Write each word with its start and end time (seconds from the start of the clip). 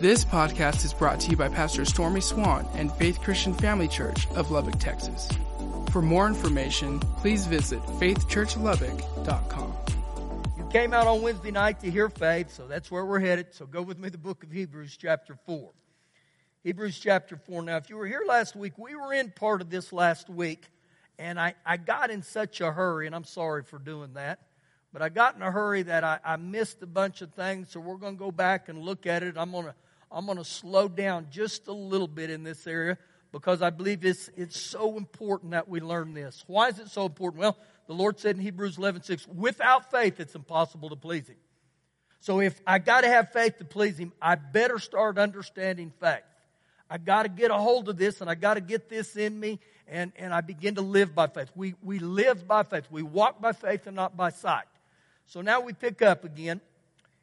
This 0.00 0.24
podcast 0.24 0.82
is 0.86 0.94
brought 0.94 1.20
to 1.20 1.30
you 1.30 1.36
by 1.36 1.50
Pastor 1.50 1.84
Stormy 1.84 2.22
Swann 2.22 2.66
and 2.72 2.90
Faith 2.90 3.20
Christian 3.20 3.52
Family 3.52 3.86
Church 3.86 4.26
of 4.30 4.50
Lubbock, 4.50 4.78
Texas. 4.78 5.28
For 5.90 6.00
more 6.00 6.26
information, 6.26 7.00
please 7.18 7.44
visit 7.44 7.82
faithchurchlubbock.com. 7.82 9.74
You 10.56 10.66
came 10.70 10.94
out 10.94 11.06
on 11.06 11.20
Wednesday 11.20 11.50
night 11.50 11.80
to 11.80 11.90
hear 11.90 12.08
faith, 12.08 12.50
so 12.50 12.66
that's 12.66 12.90
where 12.90 13.04
we're 13.04 13.20
headed. 13.20 13.48
So 13.52 13.66
go 13.66 13.82
with 13.82 13.98
me 13.98 14.04
to 14.04 14.12
the 14.12 14.16
book 14.16 14.42
of 14.42 14.50
Hebrews, 14.50 14.96
chapter 14.96 15.36
4. 15.44 15.70
Hebrews 16.64 16.98
chapter 16.98 17.36
4. 17.36 17.64
Now, 17.64 17.76
if 17.76 17.90
you 17.90 17.98
were 17.98 18.06
here 18.06 18.22
last 18.26 18.56
week, 18.56 18.78
we 18.78 18.94
were 18.94 19.12
in 19.12 19.30
part 19.30 19.60
of 19.60 19.68
this 19.68 19.92
last 19.92 20.30
week, 20.30 20.64
and 21.18 21.38
I, 21.38 21.52
I 21.66 21.76
got 21.76 22.08
in 22.08 22.22
such 22.22 22.62
a 22.62 22.72
hurry, 22.72 23.04
and 23.04 23.14
I'm 23.14 23.24
sorry 23.24 23.64
for 23.64 23.78
doing 23.78 24.14
that. 24.14 24.38
But 24.94 25.02
I 25.02 25.10
got 25.10 25.36
in 25.36 25.42
a 25.42 25.50
hurry 25.50 25.82
that 25.82 26.04
I, 26.04 26.20
I 26.24 26.36
missed 26.36 26.82
a 26.82 26.86
bunch 26.86 27.20
of 27.20 27.34
things, 27.34 27.70
so 27.70 27.80
we're 27.80 27.96
going 27.96 28.14
to 28.14 28.18
go 28.18 28.32
back 28.32 28.70
and 28.70 28.78
look 28.78 29.06
at 29.06 29.22
it. 29.22 29.36
I'm 29.36 29.52
going 29.52 29.66
to 29.66 29.74
I'm 30.10 30.26
going 30.26 30.38
to 30.38 30.44
slow 30.44 30.88
down 30.88 31.28
just 31.30 31.68
a 31.68 31.72
little 31.72 32.08
bit 32.08 32.30
in 32.30 32.42
this 32.42 32.66
area 32.66 32.98
because 33.32 33.62
I 33.62 33.70
believe 33.70 34.04
it's, 34.04 34.30
it's 34.36 34.58
so 34.58 34.96
important 34.96 35.52
that 35.52 35.68
we 35.68 35.80
learn 35.80 36.14
this. 36.14 36.44
Why 36.46 36.68
is 36.68 36.78
it 36.78 36.88
so 36.88 37.06
important? 37.06 37.40
Well, 37.40 37.56
the 37.86 37.94
Lord 37.94 38.18
said 38.18 38.36
in 38.36 38.42
Hebrews 38.42 38.78
11 38.78 39.02
6, 39.02 39.28
without 39.28 39.90
faith, 39.90 40.18
it's 40.18 40.34
impossible 40.34 40.90
to 40.90 40.96
please 40.96 41.28
Him. 41.28 41.36
So 42.20 42.40
if 42.40 42.60
I 42.66 42.78
got 42.78 43.02
to 43.02 43.08
have 43.08 43.32
faith 43.32 43.58
to 43.58 43.64
please 43.64 43.98
Him, 43.98 44.12
I 44.20 44.34
better 44.34 44.78
start 44.78 45.18
understanding 45.18 45.92
faith. 46.00 46.22
I 46.88 46.98
got 46.98 47.22
to 47.22 47.28
get 47.28 47.52
a 47.52 47.54
hold 47.54 47.88
of 47.88 47.96
this 47.96 48.20
and 48.20 48.28
I 48.28 48.34
got 48.34 48.54
to 48.54 48.60
get 48.60 48.88
this 48.88 49.16
in 49.16 49.38
me 49.38 49.60
and, 49.86 50.12
and 50.16 50.34
I 50.34 50.40
begin 50.40 50.74
to 50.74 50.82
live 50.82 51.14
by 51.14 51.28
faith. 51.28 51.48
We, 51.54 51.74
we 51.84 52.00
live 52.00 52.48
by 52.48 52.64
faith. 52.64 52.84
We 52.90 53.02
walk 53.02 53.40
by 53.40 53.52
faith 53.52 53.86
and 53.86 53.94
not 53.94 54.16
by 54.16 54.30
sight. 54.30 54.66
So 55.26 55.40
now 55.40 55.60
we 55.60 55.72
pick 55.72 56.02
up 56.02 56.24
again 56.24 56.60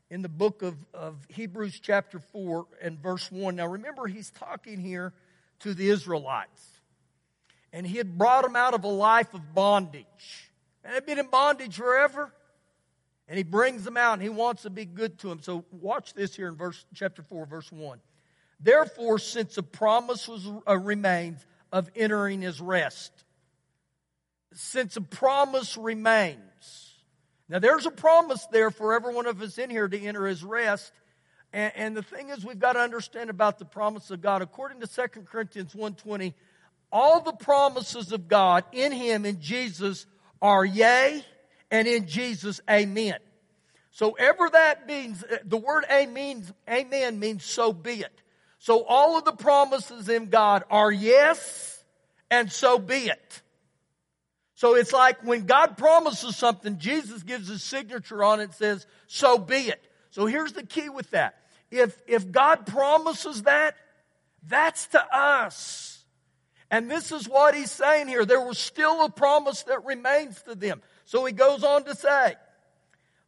in 0.10 0.22
the 0.22 0.30
book 0.30 0.62
of, 0.62 0.76
of 0.94 1.16
Hebrews, 1.30 1.80
chapter 1.82 2.20
4, 2.20 2.66
and 2.82 3.00
verse 3.00 3.32
1. 3.32 3.56
Now, 3.56 3.68
remember, 3.68 4.08
he's 4.08 4.32
talking 4.32 4.80
here 4.80 5.14
to 5.59 5.73
the 5.73 5.90
Israelites. 5.90 6.66
And 7.73 7.86
he 7.86 7.98
had 7.98 8.18
brought 8.18 8.44
them 8.44 8.56
out 8.56 8.73
of 8.73 8.84
a 8.84 8.90
life 8.90 9.34
of 9.34 9.54
bondage. 9.54 10.52
And 10.84 10.96
they'd 10.96 11.06
been 11.06 11.20
in 11.20 11.28
bondage 11.28 11.76
forever. 11.76 12.31
And 13.28 13.38
he 13.38 13.44
brings 13.44 13.84
them 13.84 13.98
out 13.98 14.14
and 14.14 14.22
he 14.22 14.30
wants 14.30 14.62
to 14.62 14.70
be 14.70 14.86
good 14.86 15.20
to 15.20 15.28
them. 15.28 15.42
So 15.42 15.66
watch 15.72 16.14
this 16.14 16.36
here 16.36 16.48
in 16.48 16.56
verse 16.56 16.86
chapter 16.94 17.22
4, 17.22 17.46
verse 17.46 17.70
1. 17.72 18.00
Therefore, 18.59 19.20
since 19.20 19.58
a 19.58 19.64
promise 19.64 20.28
was, 20.28 20.50
uh, 20.68 20.78
remains 20.78 21.46
of 21.72 21.90
entering 21.96 22.42
his 22.42 22.62
rest, 22.62 23.12
since 24.53 24.96
a 24.96 25.02
promise 25.02 25.76
remains, 25.78 26.40
now, 27.50 27.59
there's 27.59 27.86
a 27.86 27.92
promise 27.92 28.45
there 28.52 28.72
for 28.72 28.94
every 28.94 29.14
one 29.14 29.26
of 29.26 29.42
us 29.42 29.58
in 29.58 29.70
here 29.70 29.88
to 29.88 30.00
enter 30.00 30.28
his 30.28 30.44
rest. 30.44 30.92
And, 31.53 31.72
and 31.76 31.98
the 31.98 32.03
thing 32.03 32.30
is, 32.30 32.45
we've 32.45 32.59
got 32.59 32.73
to 32.73 32.80
understand 32.80 33.30
about 33.30 33.58
the 33.58 33.66
promise 33.66 34.12
of 34.12 34.22
God. 34.22 34.42
According 34.42 34.81
to 34.81 34.88
2 34.88 35.22
Corinthians 35.22 35.73
1.20, 35.73 36.34
all 36.92 37.22
the 37.22 37.34
promises 37.34 38.12
of 38.12 38.28
God 38.28 38.66
in 38.73 38.92
him, 38.92 39.25
in 39.25 39.40
Jesus, 39.40 40.06
are 40.42 40.66
yea, 40.66 41.23
and 41.72 41.88
in 41.88 42.08
Jesus, 42.08 42.59
amen. 42.70 43.16
So 43.92 44.12
ever 44.12 44.50
that 44.52 44.86
means, 44.86 45.23
uh, 45.23 45.38
the 45.44 45.58
word 45.58 45.86
amen, 45.92 46.45
amen 46.70 47.20
means 47.20 47.44
so 47.44 47.73
be 47.73 48.02
it. 48.02 48.22
So 48.59 48.84
all 48.84 49.18
of 49.18 49.25
the 49.25 49.31
promises 49.31 50.09
in 50.09 50.30
God 50.30 50.64
are 50.70 50.92
yes, 50.92 51.84
and 52.30 52.52
so 52.52 52.78
be 52.78 53.08
it. 53.08 53.42
So 54.58 54.73
it's 54.73 54.91
like 54.91 55.23
when 55.23 55.45
God 55.45 55.77
promises 55.77 56.36
something, 56.36 56.80
Jesus 56.80 57.22
gives 57.22 57.47
his 57.47 57.61
signature 57.61 58.23
on 58.23 58.39
it 58.39 58.45
and 58.45 58.53
says, 58.55 58.88
so 59.05 59.38
be 59.38 59.69
it. 59.69 59.80
So 60.09 60.25
here's 60.25 60.53
the 60.53 60.66
key 60.66 60.89
with 60.89 61.11
that. 61.11 61.36
If, 61.69 61.95
if 62.08 62.31
God 62.31 62.66
promises 62.66 63.44
that, 63.44 63.75
that's 64.47 64.88
to 64.88 65.16
us. 65.16 66.03
And 66.72 66.89
this 66.89 67.11
is 67.11 67.30
what 67.30 67.53
he's 67.53 67.69
saying 67.69 68.08
here. 68.08 68.25
There 68.25 68.41
was 68.41 68.57
still 68.57 69.06
a 69.06 69.12
promise 69.12 69.62
that 69.63 69.85
remains 69.85 70.41
to 70.41 70.56
them. 70.56 70.81
So 71.06 71.23
he 71.25 71.34
goes 71.34 71.63
on 71.63 71.84
to 71.84 71.94
say, 71.94 72.34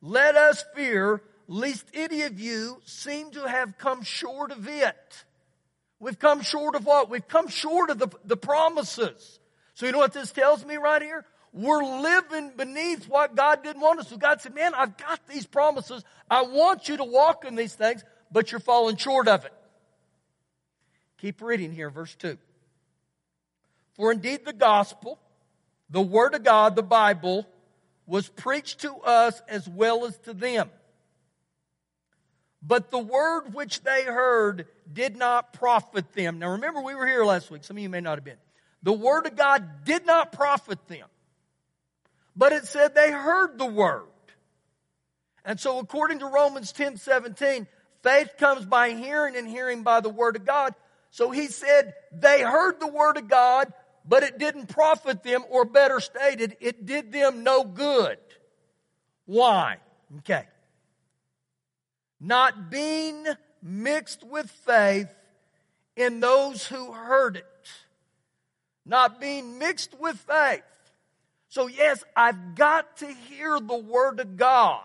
let 0.01 0.35
us 0.35 0.65
fear 0.75 1.21
lest 1.47 1.85
any 1.93 2.23
of 2.23 2.39
you 2.39 2.81
seem 2.85 3.29
to 3.33 3.47
have 3.47 3.77
come 3.77 4.01
short 4.01 4.51
of 4.51 4.67
it. 4.67 5.25
We've 5.99 6.17
come 6.17 6.41
short 6.41 6.73
of 6.73 6.87
what? 6.87 7.07
We've 7.07 7.27
come 7.27 7.49
short 7.49 7.91
of 7.91 7.99
the, 7.99 8.07
the 8.25 8.37
promises. 8.37 9.38
So 9.79 9.85
you 9.85 9.93
know 9.93 9.99
what 9.99 10.11
this 10.11 10.33
tells 10.33 10.65
me 10.65 10.75
right 10.75 11.01
here? 11.01 11.23
We're 11.53 11.81
living 11.81 12.51
beneath 12.57 13.07
what 13.07 13.33
God 13.33 13.63
didn't 13.63 13.81
want 13.81 14.01
us 14.01 14.09
to. 14.09 14.17
God 14.17 14.41
said, 14.41 14.53
man, 14.53 14.73
I've 14.75 14.97
got 14.97 15.25
these 15.25 15.45
promises. 15.45 16.03
I 16.29 16.41
want 16.41 16.89
you 16.89 16.97
to 16.97 17.05
walk 17.05 17.45
in 17.45 17.55
these 17.55 17.75
things, 17.75 18.03
but 18.29 18.51
you're 18.51 18.59
falling 18.59 18.97
short 18.97 19.29
of 19.29 19.45
it. 19.45 19.53
Keep 21.19 21.41
reading 21.41 21.71
here, 21.71 21.89
verse 21.89 22.13
2. 22.15 22.37
For 23.93 24.11
indeed 24.11 24.43
the 24.43 24.51
gospel, 24.51 25.17
the 25.89 26.01
word 26.01 26.35
of 26.35 26.43
God, 26.43 26.75
the 26.75 26.83
Bible, 26.83 27.47
was 28.05 28.27
preached 28.27 28.81
to 28.81 28.95
us 28.95 29.41
as 29.47 29.65
well 29.65 30.03
as 30.03 30.17
to 30.25 30.33
them. 30.33 30.69
But 32.61 32.91
the 32.91 32.99
word 32.99 33.53
which 33.53 33.83
they 33.83 34.03
heard 34.03 34.67
did 34.91 35.15
not 35.15 35.53
profit 35.53 36.11
them. 36.11 36.37
Now 36.37 36.49
remember, 36.49 36.81
we 36.81 36.95
were 36.95 37.07
here 37.07 37.23
last 37.23 37.49
week. 37.49 37.63
Some 37.63 37.77
of 37.77 37.83
you 37.83 37.87
may 37.87 38.01
not 38.01 38.17
have 38.17 38.25
been. 38.25 38.35
The 38.83 38.93
word 38.93 39.27
of 39.27 39.35
God 39.35 39.83
did 39.83 40.05
not 40.05 40.31
profit 40.31 40.87
them. 40.87 41.07
But 42.35 42.53
it 42.53 42.65
said 42.65 42.95
they 42.95 43.11
heard 43.11 43.57
the 43.57 43.65
word. 43.65 44.05
And 45.43 45.59
so 45.59 45.79
according 45.79 46.19
to 46.19 46.27
Romans 46.27 46.71
10 46.71 46.97
17, 46.97 47.67
faith 48.03 48.29
comes 48.37 48.65
by 48.65 48.91
hearing 48.91 49.35
and 49.35 49.47
hearing 49.47 49.83
by 49.83 49.99
the 49.99 50.09
word 50.09 50.35
of 50.35 50.45
God. 50.45 50.73
So 51.11 51.31
he 51.31 51.47
said 51.47 51.93
they 52.11 52.41
heard 52.41 52.79
the 52.79 52.87
word 52.87 53.17
of 53.17 53.27
God, 53.27 53.73
but 54.05 54.23
it 54.23 54.37
didn't 54.37 54.67
profit 54.67 55.23
them, 55.23 55.43
or 55.49 55.65
better 55.65 55.99
stated, 55.99 56.55
it 56.61 56.85
did 56.85 57.11
them 57.11 57.43
no 57.43 57.63
good. 57.63 58.17
Why? 59.25 59.77
Okay. 60.19 60.45
Not 62.19 62.69
being 62.69 63.25
mixed 63.61 64.23
with 64.23 64.49
faith 64.49 65.13
in 65.95 66.19
those 66.19 66.65
who 66.65 66.91
heard 66.91 67.37
it 67.37 67.45
not 68.89 69.21
being 69.21 69.59
mixed 69.59 69.97
with 69.99 70.17
faith. 70.17 70.63
So, 71.47 71.67
yes, 71.67 72.03
I've 72.15 72.55
got 72.55 72.97
to 72.97 73.07
hear 73.07 73.59
the 73.59 73.77
Word 73.77 74.19
of 74.19 74.35
God. 74.35 74.81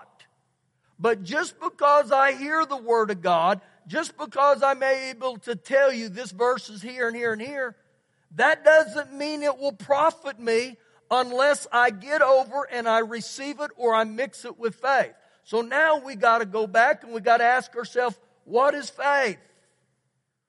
But 0.98 1.25
just 1.25 1.59
because 1.59 2.12
I 2.12 2.32
hear 2.32 2.65
the 2.65 2.76
Word 2.76 3.10
of 3.10 3.22
God, 3.22 3.60
just 3.87 4.16
because 4.16 4.62
I'm 4.62 4.82
able 4.82 5.38
to 5.38 5.56
tell 5.56 5.92
you 5.92 6.09
this 6.09 6.31
verse 6.31 6.70
is 6.70 6.81
here 6.81 7.09
and 7.09 7.16
here 7.16 7.32
and 7.32 7.42
here, 7.42 7.76
that 8.37 8.65
doesn't 8.65 9.12
mean 9.12 9.42
it 9.42 9.59
will 9.59 9.72
profit 9.72 10.38
me 10.38 10.76
unless 11.10 11.66
I 11.72 11.91
get 11.91 12.22
over 12.22 12.66
and 12.71 12.88
I 12.88 13.00
receive 13.00 13.60
it 13.60 13.71
or 13.76 13.94
I 13.94 14.04
mix 14.04 14.44
it 14.44 14.59
with 14.59 14.75
faith. 14.76 15.12
So 15.44 15.60
now 15.60 15.98
we 15.98 16.15
got 16.15 16.38
to 16.38 16.47
go 16.47 16.66
back 16.66 17.04
and 17.04 17.12
we 17.12 17.21
got 17.21 17.38
to 17.38 17.44
ask 17.44 17.75
ourselves, 17.76 18.19
what 18.44 18.75
is 18.75 18.91
faith? 18.91 19.38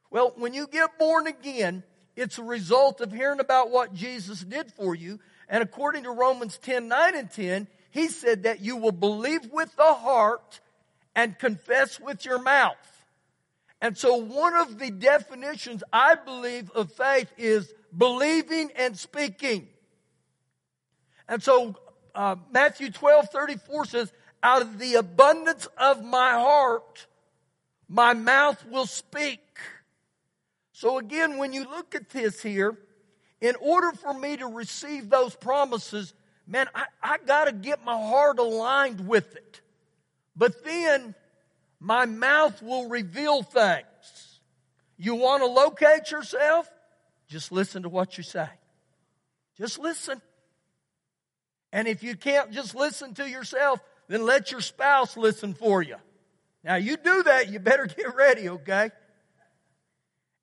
Well, 0.09 0.33
when 0.37 0.53
you 0.53 0.67
get 0.67 0.97
born 0.97 1.27
again, 1.27 1.83
it's 2.16 2.38
a 2.38 2.44
result 2.44 3.02
of 3.02 3.12
hearing 3.12 3.40
about 3.40 3.72
what 3.72 3.94
Jesus 3.94 4.42
did 4.42 4.72
for 4.72 4.96
you. 4.96 5.20
And 5.50 5.62
according 5.62 6.03
to 6.03 6.12
Romans 6.12 6.58
10 6.58 6.88
9 6.88 7.16
and 7.16 7.30
10, 7.30 7.68
he 7.92 8.08
said 8.08 8.44
that 8.44 8.62
you 8.62 8.78
will 8.78 8.92
believe 8.92 9.52
with 9.52 9.76
the 9.76 9.94
heart 9.94 10.59
and 11.16 11.38
confess 11.38 12.00
with 12.00 12.26
your 12.26 12.42
mouth. 12.42 12.76
And 13.81 13.98
so, 13.98 14.16
one 14.16 14.56
of 14.56 14.80
the 14.80 14.90
definitions 14.90 15.84
I 15.92 16.16
believe 16.16 16.72
of 16.72 16.92
faith 16.92 17.31
is 17.38 17.74
believing 17.96 18.72
and 18.76 18.97
speaking. 18.97 19.68
And 21.28 21.44
so, 21.44 21.76
uh, 22.14 22.38
Matthew 22.52 22.92
12 22.92 23.30
34 23.30 23.86
says, 23.86 24.14
Out 24.42 24.62
of 24.62 24.80
the 24.80 24.96
abundance 24.96 25.68
of 25.78 26.03
my 26.03 26.32
heart, 26.32 27.08
my 27.88 28.14
mouth 28.14 28.66
will 28.66 28.88
speak. 28.88 29.41
So 30.75 30.97
again, 30.97 31.37
when 31.37 31.53
you 31.53 31.63
look 31.63 31.95
at 31.95 32.09
this 32.09 32.43
here, 32.43 32.77
in 33.39 33.55
order 33.61 33.93
for 33.93 34.13
me 34.13 34.35
to 34.35 34.45
receive 34.45 35.09
those 35.09 35.33
promises, 35.33 36.13
man, 36.45 36.67
I, 36.75 36.83
I 37.01 37.17
got 37.25 37.45
to 37.45 37.53
get 37.53 37.85
my 37.85 37.93
heart 37.93 38.39
aligned 38.39 39.07
with 39.07 39.37
it. 39.37 39.61
But 40.35 40.66
then 40.66 41.16
my 41.79 42.05
mouth 42.05 42.61
will 42.61 42.89
reveal 42.89 43.41
things. 43.41 44.41
You 44.97 45.16
want 45.16 45.43
to 45.43 45.47
locate 45.47 46.11
yourself? 46.11 46.69
Just 47.29 47.53
listen 47.53 47.83
to 47.83 47.89
what 47.89 48.17
you 48.17 48.25
say. 48.25 48.49
Just 49.57 49.79
listen. 49.79 50.22
And 51.72 51.87
if 51.87 52.03
you 52.03 52.17
can't 52.17 52.51
just 52.51 52.75
listen 52.75 53.13
to 53.13 53.29
yourself, 53.29 53.79
then 54.09 54.25
let 54.25 54.51
your 54.51 54.59
spouse 54.59 55.16
listen 55.16 55.53
for 55.53 55.81
you. 55.81 55.95
Now, 56.66 56.75
you 56.75 56.97
do 56.97 57.23
that, 57.23 57.49
you 57.49 57.59
better 57.59 57.85
get 57.85 58.13
ready, 58.13 58.49
okay? 58.49 58.89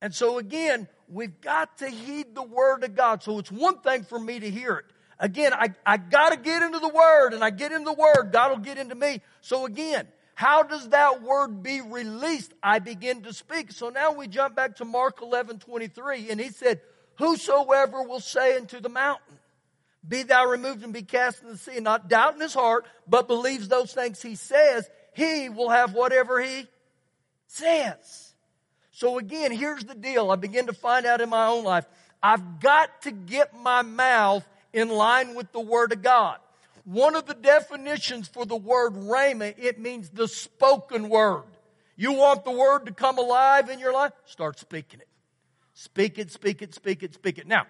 And 0.02 0.14
so 0.14 0.36
again, 0.36 0.86
we've 1.08 1.40
got 1.40 1.78
to 1.78 1.88
heed 1.88 2.34
the 2.34 2.42
word 2.42 2.84
of 2.84 2.94
God. 2.94 3.22
So 3.22 3.38
it's 3.38 3.50
one 3.50 3.78
thing 3.78 4.02
for 4.02 4.18
me 4.18 4.38
to 4.40 4.50
hear 4.50 4.74
it. 4.76 4.84
Again, 5.18 5.54
I, 5.54 5.68
I 5.86 5.96
gotta 5.96 6.36
get 6.36 6.62
into 6.62 6.78
the 6.78 6.88
word 6.88 7.32
and 7.32 7.42
I 7.42 7.48
get 7.48 7.72
into 7.72 7.86
the 7.86 7.92
word, 7.94 8.32
God 8.32 8.50
will 8.50 8.58
get 8.58 8.76
into 8.76 8.94
me. 8.94 9.22
So 9.40 9.64
again, 9.64 10.06
How 10.34 10.62
does 10.62 10.88
that 10.88 11.22
word 11.22 11.62
be 11.62 11.80
released? 11.80 12.52
I 12.62 12.78
begin 12.78 13.22
to 13.22 13.32
speak. 13.32 13.70
So 13.72 13.90
now 13.90 14.12
we 14.12 14.26
jump 14.26 14.56
back 14.56 14.76
to 14.76 14.84
Mark 14.84 15.20
11, 15.22 15.58
23, 15.60 16.30
and 16.30 16.40
he 16.40 16.48
said, 16.48 16.80
Whosoever 17.18 18.02
will 18.02 18.20
say 18.20 18.56
unto 18.56 18.80
the 18.80 18.88
mountain, 18.88 19.38
Be 20.06 20.22
thou 20.22 20.46
removed 20.46 20.82
and 20.82 20.92
be 20.92 21.02
cast 21.02 21.42
in 21.42 21.50
the 21.50 21.58
sea, 21.58 21.78
not 21.80 22.08
doubt 22.08 22.34
in 22.34 22.40
his 22.40 22.54
heart, 22.54 22.86
but 23.06 23.28
believes 23.28 23.68
those 23.68 23.92
things 23.92 24.22
he 24.22 24.34
says, 24.34 24.88
he 25.14 25.48
will 25.48 25.68
have 25.68 25.92
whatever 25.92 26.40
he 26.40 26.66
says. 27.46 28.31
So 28.92 29.18
again, 29.18 29.52
here's 29.52 29.84
the 29.84 29.94
deal. 29.94 30.30
I 30.30 30.36
begin 30.36 30.66
to 30.66 30.72
find 30.72 31.04
out 31.04 31.20
in 31.20 31.28
my 31.28 31.46
own 31.46 31.64
life. 31.64 31.86
I've 32.22 32.60
got 32.60 33.02
to 33.02 33.10
get 33.10 33.58
my 33.58 33.82
mouth 33.82 34.46
in 34.72 34.88
line 34.88 35.34
with 35.34 35.50
the 35.52 35.60
Word 35.60 35.92
of 35.92 36.02
God. 36.02 36.38
One 36.84 37.14
of 37.14 37.26
the 37.26 37.34
definitions 37.34 38.28
for 38.28 38.44
the 38.44 38.56
word 38.56 38.94
rhema, 38.94 39.54
it 39.56 39.78
means 39.78 40.10
the 40.10 40.26
spoken 40.26 41.08
word. 41.08 41.44
You 41.96 42.12
want 42.12 42.44
the 42.44 42.50
word 42.50 42.86
to 42.86 42.92
come 42.92 43.18
alive 43.18 43.68
in 43.68 43.78
your 43.78 43.92
life? 43.92 44.12
Start 44.24 44.58
speaking 44.58 45.00
it. 45.00 45.08
Speak 45.74 46.18
it, 46.18 46.32
speak 46.32 46.60
it, 46.60 46.74
speak 46.74 47.02
it, 47.02 47.14
speak 47.14 47.38
it. 47.38 47.46
Now, 47.46 47.66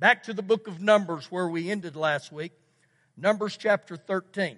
back 0.00 0.24
to 0.24 0.34
the 0.34 0.42
book 0.42 0.66
of 0.66 0.80
Numbers 0.80 1.30
where 1.30 1.46
we 1.46 1.70
ended 1.70 1.94
last 1.94 2.32
week. 2.32 2.52
Numbers 3.16 3.56
chapter 3.56 3.96
13. 3.96 4.56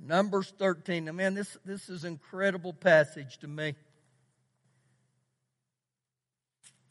Numbers 0.00 0.52
13. 0.58 1.04
Now, 1.04 1.12
man, 1.12 1.34
this, 1.34 1.58
this 1.64 1.88
is 1.90 2.04
incredible 2.04 2.72
passage 2.72 3.38
to 3.38 3.48
me. 3.48 3.74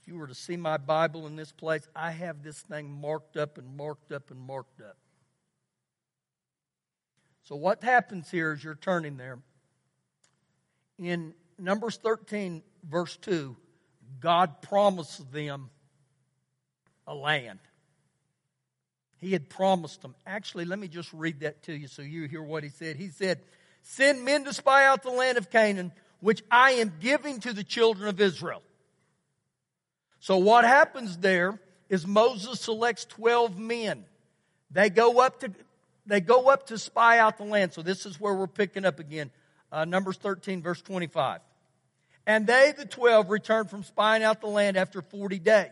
If 0.05 0.13
you 0.13 0.19
were 0.19 0.27
to 0.27 0.35
see 0.35 0.55
my 0.55 0.77
Bible 0.77 1.25
in 1.25 1.35
this 1.35 1.51
place, 1.51 1.87
I 1.95 2.11
have 2.11 2.43
this 2.43 2.59
thing 2.59 2.91
marked 3.01 3.37
up 3.37 3.57
and 3.57 3.75
marked 3.75 4.11
up 4.11 4.29
and 4.29 4.39
marked 4.39 4.79
up. 4.79 4.97
So, 7.45 7.55
what 7.55 7.83
happens 7.83 8.29
here 8.29 8.53
is 8.53 8.63
you're 8.63 8.75
turning 8.75 9.17
there. 9.17 9.39
In 10.99 11.33
Numbers 11.57 11.97
13, 11.97 12.61
verse 12.87 13.17
2, 13.17 13.55
God 14.19 14.61
promised 14.61 15.31
them 15.31 15.71
a 17.07 17.15
land. 17.15 17.59
He 19.17 19.31
had 19.31 19.49
promised 19.49 20.03
them. 20.03 20.13
Actually, 20.27 20.65
let 20.65 20.77
me 20.77 20.87
just 20.87 21.11
read 21.13 21.39
that 21.39 21.63
to 21.63 21.73
you 21.73 21.87
so 21.87 22.03
you 22.03 22.27
hear 22.27 22.43
what 22.43 22.61
he 22.61 22.69
said. 22.69 22.95
He 22.95 23.09
said, 23.09 23.39
Send 23.81 24.23
men 24.23 24.43
to 24.45 24.53
spy 24.53 24.85
out 24.85 25.01
the 25.01 25.09
land 25.09 25.39
of 25.39 25.49
Canaan, 25.49 25.91
which 26.19 26.43
I 26.51 26.73
am 26.73 26.93
giving 26.99 27.39
to 27.39 27.53
the 27.53 27.63
children 27.63 28.07
of 28.07 28.21
Israel. 28.21 28.61
So, 30.25 30.37
what 30.37 30.65
happens 30.65 31.17
there 31.19 31.59
is 31.87 32.07
Moses 32.07 32.59
selects 32.59 33.05
12 33.05 33.59
men. 33.59 34.05
They 34.71 34.89
go 34.89 35.19
up 35.19 35.41
to 35.41 35.51
they 36.07 36.19
go 36.19 36.49
up 36.49 36.65
to 36.69 36.79
spy 36.79 37.19
out 37.19 37.37
the 37.37 37.43
land. 37.43 37.73
So 37.73 37.83
this 37.83 38.07
is 38.07 38.19
where 38.19 38.33
we're 38.33 38.47
picking 38.47 38.85
up 38.85 38.99
again. 38.99 39.29
Uh, 39.71 39.85
Numbers 39.85 40.17
13, 40.17 40.63
verse 40.63 40.81
25. 40.81 41.41
And 42.25 42.47
they, 42.47 42.73
the 42.75 42.87
twelve, 42.87 43.29
returned 43.29 43.69
from 43.69 43.83
spying 43.83 44.23
out 44.23 44.41
the 44.41 44.47
land 44.47 44.77
after 44.77 45.03
40 45.03 45.37
days. 45.37 45.69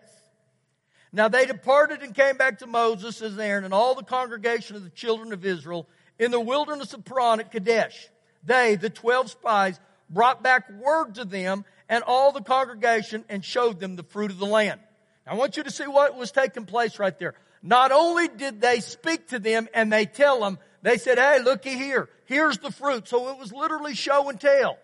Now 1.12 1.30
they 1.30 1.48
departed 1.48 2.04
and 2.04 2.14
came 2.14 2.38
back 2.38 2.60
to 2.60 2.68
Moses 2.68 3.24
as 3.24 3.40
Aaron 3.40 3.66
and 3.66 3.74
all 3.74 3.96
the 3.96 4.04
congregation 4.04 4.76
of 4.76 4.84
the 4.84 4.92
children 4.92 5.34
of 5.34 5.44
Israel 5.44 5.88
in 6.20 6.30
the 6.30 6.40
wilderness 6.40 6.94
of 6.94 7.04
Paran 7.06 7.40
at 7.40 7.52
Kadesh. 7.52 8.08
They, 8.44 8.76
the 8.76 8.92
twelve 8.92 9.32
spies, 9.32 9.80
brought 10.12 10.44
back 10.44 10.70
word 10.80 11.16
to 11.16 11.26
them 11.26 11.66
and 11.90 12.04
all 12.06 12.32
the 12.32 12.42
congregation 12.42 13.26
and 13.30 13.44
showed 13.44 13.80
them 13.80 13.96
the 13.96 14.04
fruit 14.04 14.32
of 14.32 14.40
the 14.40 14.46
land. 14.46 14.80
I 15.26 15.36
want 15.36 15.58
you 15.58 15.64
to 15.64 15.72
see 15.72 15.86
what 15.88 16.18
was 16.18 16.32
taking 16.32 16.66
place 16.66 17.00
right 17.00 17.18
there. 17.18 17.36
Not 17.62 17.92
only 17.92 18.28
did 18.28 18.60
they 18.60 18.82
speak 18.82 19.30
to 19.30 19.40
them 19.40 19.70
and 19.74 19.92
they 19.92 20.06
tell 20.06 20.42
them, 20.42 20.60
they 20.82 20.98
said, 20.98 21.18
hey, 21.18 21.40
looky 21.42 21.72
here. 21.78 22.10
Here's 22.26 22.58
the 22.58 22.72
fruit. 22.72 23.08
So 23.08 23.30
it 23.30 23.38
was 23.38 23.54
literally 23.54 23.96
show 23.96 24.30
and 24.30 24.40
tell. 24.40 24.78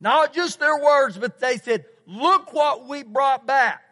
Not 0.00 0.32
just 0.32 0.58
their 0.58 0.78
words, 0.78 1.18
but 1.18 1.38
they 1.38 1.58
said, 1.58 1.84
look 2.06 2.54
what 2.54 2.88
we 2.88 3.02
brought 3.02 3.46
back. 3.46 3.82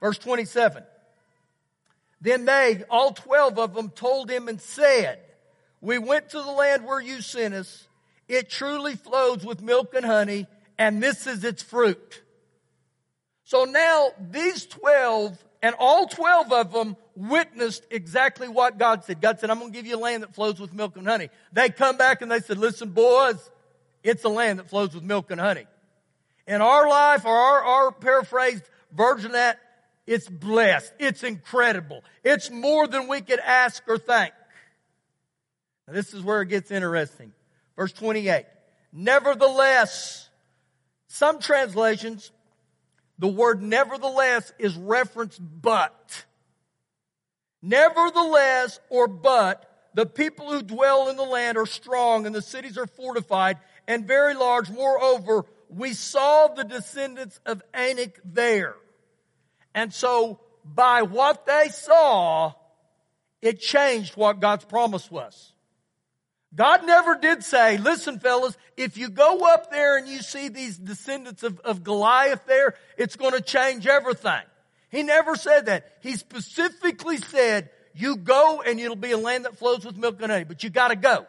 Verse 0.00 0.18
27. 0.18 0.84
Then 2.20 2.44
they, 2.44 2.84
all 2.88 3.12
12 3.12 3.58
of 3.58 3.74
them, 3.74 3.90
told 3.90 4.30
him 4.30 4.46
and 4.46 4.60
said, 4.60 5.20
we 5.80 5.98
went 5.98 6.30
to 6.30 6.42
the 6.42 6.50
land 6.50 6.84
where 6.84 7.00
you 7.00 7.20
sent 7.20 7.54
us. 7.54 7.87
It 8.28 8.50
truly 8.50 8.94
flows 8.94 9.44
with 9.44 9.62
milk 9.62 9.94
and 9.94 10.04
honey, 10.04 10.46
and 10.78 11.02
this 11.02 11.26
is 11.26 11.44
its 11.44 11.62
fruit. 11.62 12.22
So 13.44 13.64
now 13.64 14.10
these 14.30 14.66
12 14.66 15.42
and 15.62 15.74
all 15.78 16.06
12 16.06 16.52
of 16.52 16.72
them 16.72 16.96
witnessed 17.16 17.84
exactly 17.90 18.46
what 18.46 18.78
God 18.78 19.04
said. 19.04 19.20
God 19.20 19.40
said, 19.40 19.50
I'm 19.50 19.58
going 19.58 19.72
to 19.72 19.76
give 19.76 19.86
you 19.86 19.96
a 19.96 19.98
land 19.98 20.22
that 20.22 20.34
flows 20.34 20.60
with 20.60 20.72
milk 20.72 20.96
and 20.96 21.06
honey. 21.06 21.30
They 21.52 21.70
come 21.70 21.96
back 21.96 22.22
and 22.22 22.30
they 22.30 22.40
said, 22.40 22.58
listen, 22.58 22.90
boys, 22.90 23.50
it's 24.02 24.22
a 24.24 24.28
land 24.28 24.58
that 24.58 24.68
flows 24.68 24.94
with 24.94 25.02
milk 25.02 25.30
and 25.30 25.40
honey. 25.40 25.66
In 26.46 26.60
our 26.60 26.88
life, 26.88 27.24
or 27.24 27.34
our, 27.34 27.62
our 27.62 27.92
paraphrased 27.92 28.64
version 28.92 29.32
that, 29.32 29.58
it's 30.06 30.28
blessed. 30.28 30.92
It's 30.98 31.22
incredible. 31.22 32.02
It's 32.24 32.50
more 32.50 32.86
than 32.86 33.08
we 33.08 33.20
could 33.20 33.40
ask 33.40 33.82
or 33.86 33.98
think. 33.98 34.32
Now, 35.86 35.92
this 35.92 36.14
is 36.14 36.22
where 36.22 36.42
it 36.42 36.48
gets 36.48 36.70
interesting. 36.70 37.32
Verse 37.78 37.92
28. 37.92 38.44
Nevertheless, 38.92 40.28
some 41.06 41.38
translations 41.38 42.32
the 43.20 43.28
word 43.28 43.62
nevertheless 43.62 44.52
is 44.58 44.76
referenced 44.76 45.40
but. 45.40 46.24
Nevertheless 47.62 48.78
or 48.90 49.06
but, 49.08 49.64
the 49.94 50.06
people 50.06 50.50
who 50.52 50.62
dwell 50.62 51.08
in 51.08 51.16
the 51.16 51.22
land 51.22 51.56
are 51.56 51.66
strong 51.66 52.26
and 52.26 52.34
the 52.34 52.42
cities 52.42 52.76
are 52.76 52.86
fortified 52.86 53.58
and 53.86 54.06
very 54.06 54.34
large. 54.34 54.70
Moreover, 54.70 55.44
we 55.68 55.94
saw 55.94 56.48
the 56.48 56.64
descendants 56.64 57.38
of 57.46 57.62
Anak 57.72 58.20
there. 58.24 58.74
And 59.74 59.94
so 59.94 60.40
by 60.64 61.02
what 61.02 61.46
they 61.46 61.68
saw, 61.68 62.54
it 63.40 63.60
changed 63.60 64.16
what 64.16 64.40
God's 64.40 64.64
promise 64.64 65.08
was. 65.10 65.52
God 66.54 66.86
never 66.86 67.16
did 67.16 67.44
say, 67.44 67.76
listen 67.76 68.18
fellas, 68.18 68.56
if 68.76 68.96
you 68.96 69.10
go 69.10 69.40
up 69.52 69.70
there 69.70 69.98
and 69.98 70.08
you 70.08 70.22
see 70.22 70.48
these 70.48 70.78
descendants 70.78 71.42
of, 71.42 71.60
of 71.60 71.84
Goliath 71.84 72.46
there, 72.46 72.74
it's 72.96 73.16
going 73.16 73.32
to 73.32 73.42
change 73.42 73.86
everything. 73.86 74.40
He 74.90 75.02
never 75.02 75.36
said 75.36 75.66
that. 75.66 75.98
He 76.00 76.16
specifically 76.16 77.18
said, 77.18 77.70
you 77.94 78.16
go 78.16 78.62
and 78.66 78.80
it'll 78.80 78.96
be 78.96 79.12
a 79.12 79.18
land 79.18 79.44
that 79.44 79.58
flows 79.58 79.84
with 79.84 79.96
milk 79.96 80.22
and 80.22 80.32
honey, 80.32 80.44
but 80.44 80.64
you 80.64 80.70
gotta 80.70 80.96
go. 80.96 81.26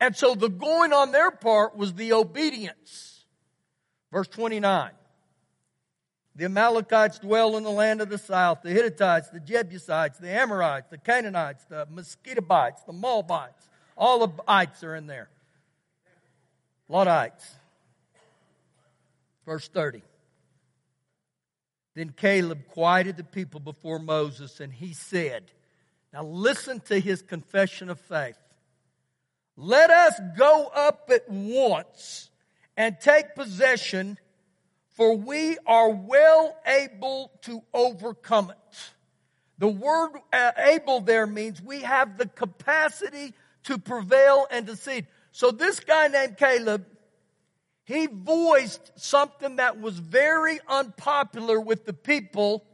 And 0.00 0.16
so 0.16 0.34
the 0.34 0.48
going 0.48 0.92
on 0.92 1.12
their 1.12 1.30
part 1.30 1.76
was 1.76 1.94
the 1.94 2.14
obedience. 2.14 3.24
Verse 4.10 4.28
29. 4.28 4.90
The 6.34 6.46
Amalekites 6.46 7.18
dwell 7.18 7.56
in 7.56 7.64
the 7.64 7.70
land 7.70 8.00
of 8.00 8.08
the 8.08 8.16
south, 8.16 8.62
the 8.62 8.70
Hittites, 8.70 9.28
the 9.28 9.40
Jebusites, 9.40 10.18
the 10.18 10.30
Amorites, 10.30 10.88
the 10.88 10.98
Canaanites, 10.98 11.64
the 11.66 11.86
Mosquitobites, 11.86 12.84
the 12.86 12.92
Moabites 12.92 13.68
all 14.00 14.26
the 14.26 14.42
ites 14.48 14.82
are 14.82 14.96
in 14.96 15.06
there. 15.06 15.28
A 16.88 16.92
lot 16.92 17.06
of 17.06 17.12
ites. 17.12 17.48
Verse 19.44 19.68
30. 19.68 20.02
Then 21.94 22.14
Caleb 22.16 22.66
quieted 22.68 23.18
the 23.18 23.24
people 23.24 23.60
before 23.60 23.98
Moses 23.98 24.58
and 24.58 24.72
he 24.72 24.94
said, 24.94 25.44
Now 26.14 26.24
listen 26.24 26.80
to 26.86 26.98
his 26.98 27.20
confession 27.20 27.90
of 27.90 28.00
faith. 28.00 28.38
Let 29.56 29.90
us 29.90 30.18
go 30.38 30.70
up 30.74 31.10
at 31.12 31.28
once 31.28 32.30
and 32.78 32.98
take 32.98 33.34
possession, 33.34 34.16
for 34.94 35.14
we 35.14 35.58
are 35.66 35.90
well 35.90 36.56
able 36.66 37.30
to 37.42 37.62
overcome 37.74 38.50
it. 38.50 38.90
The 39.58 39.68
word 39.68 40.12
uh, 40.32 40.52
able 40.56 41.02
there 41.02 41.26
means 41.26 41.60
we 41.60 41.82
have 41.82 42.16
the 42.16 42.26
capacity 42.26 43.34
to 43.64 43.78
prevail 43.78 44.46
and 44.50 44.66
to 44.66 44.76
succeed. 44.76 45.06
So 45.32 45.50
this 45.50 45.80
guy 45.80 46.08
named 46.08 46.36
Caleb, 46.36 46.86
he 47.84 48.06
voiced 48.06 48.92
something 48.96 49.56
that 49.56 49.80
was 49.80 49.98
very 49.98 50.60
unpopular 50.68 51.60
with 51.60 51.84
the 51.84 51.92
people, 51.92 52.64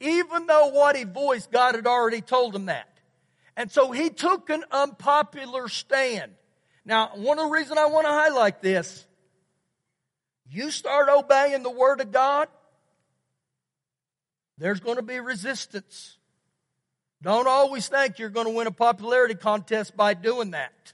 even 0.00 0.46
though 0.46 0.68
what 0.68 0.96
he 0.96 1.04
voiced, 1.04 1.50
God 1.50 1.74
had 1.74 1.86
already 1.86 2.20
told 2.20 2.54
him 2.54 2.66
that. 2.66 2.88
And 3.56 3.70
so 3.70 3.90
he 3.90 4.10
took 4.10 4.50
an 4.50 4.64
unpopular 4.70 5.68
stand. 5.68 6.32
Now, 6.84 7.10
one 7.14 7.38
of 7.38 7.46
the 7.46 7.50
reasons 7.50 7.78
I 7.78 7.86
want 7.86 8.06
to 8.06 8.12
highlight 8.12 8.60
this, 8.60 9.06
you 10.48 10.70
start 10.70 11.08
obeying 11.08 11.62
the 11.62 11.70
Word 11.70 12.00
of 12.00 12.12
God, 12.12 12.48
there's 14.58 14.80
going 14.80 14.96
to 14.96 15.02
be 15.02 15.20
resistance. 15.20 16.15
Don't 17.26 17.48
always 17.48 17.88
think 17.88 18.20
you're 18.20 18.28
going 18.28 18.46
to 18.46 18.52
win 18.52 18.68
a 18.68 18.70
popularity 18.70 19.34
contest 19.34 19.96
by 19.96 20.14
doing 20.14 20.52
that. 20.52 20.92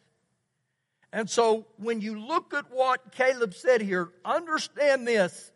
And 1.12 1.28
so 1.28 1.66
when 1.76 2.00
you 2.00 2.18
look 2.18 2.54
at 2.54 2.70
what 2.70 3.12
Caleb 3.12 3.52
said 3.52 3.82
here, 3.82 4.08
understand 4.24 5.06
this 5.06 5.52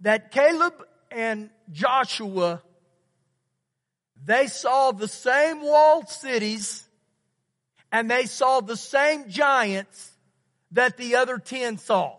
that 0.00 0.32
Caleb 0.32 0.74
and 1.12 1.50
Joshua 1.70 2.60
they 4.24 4.48
saw 4.48 4.90
the 4.90 5.06
same 5.06 5.62
walled 5.62 6.08
cities 6.08 6.82
and 7.92 8.10
they 8.10 8.26
saw 8.26 8.62
the 8.62 8.76
same 8.76 9.28
giants 9.28 10.10
that 10.72 10.96
the 10.96 11.14
other 11.14 11.38
ten 11.38 11.78
saw. 11.78 12.16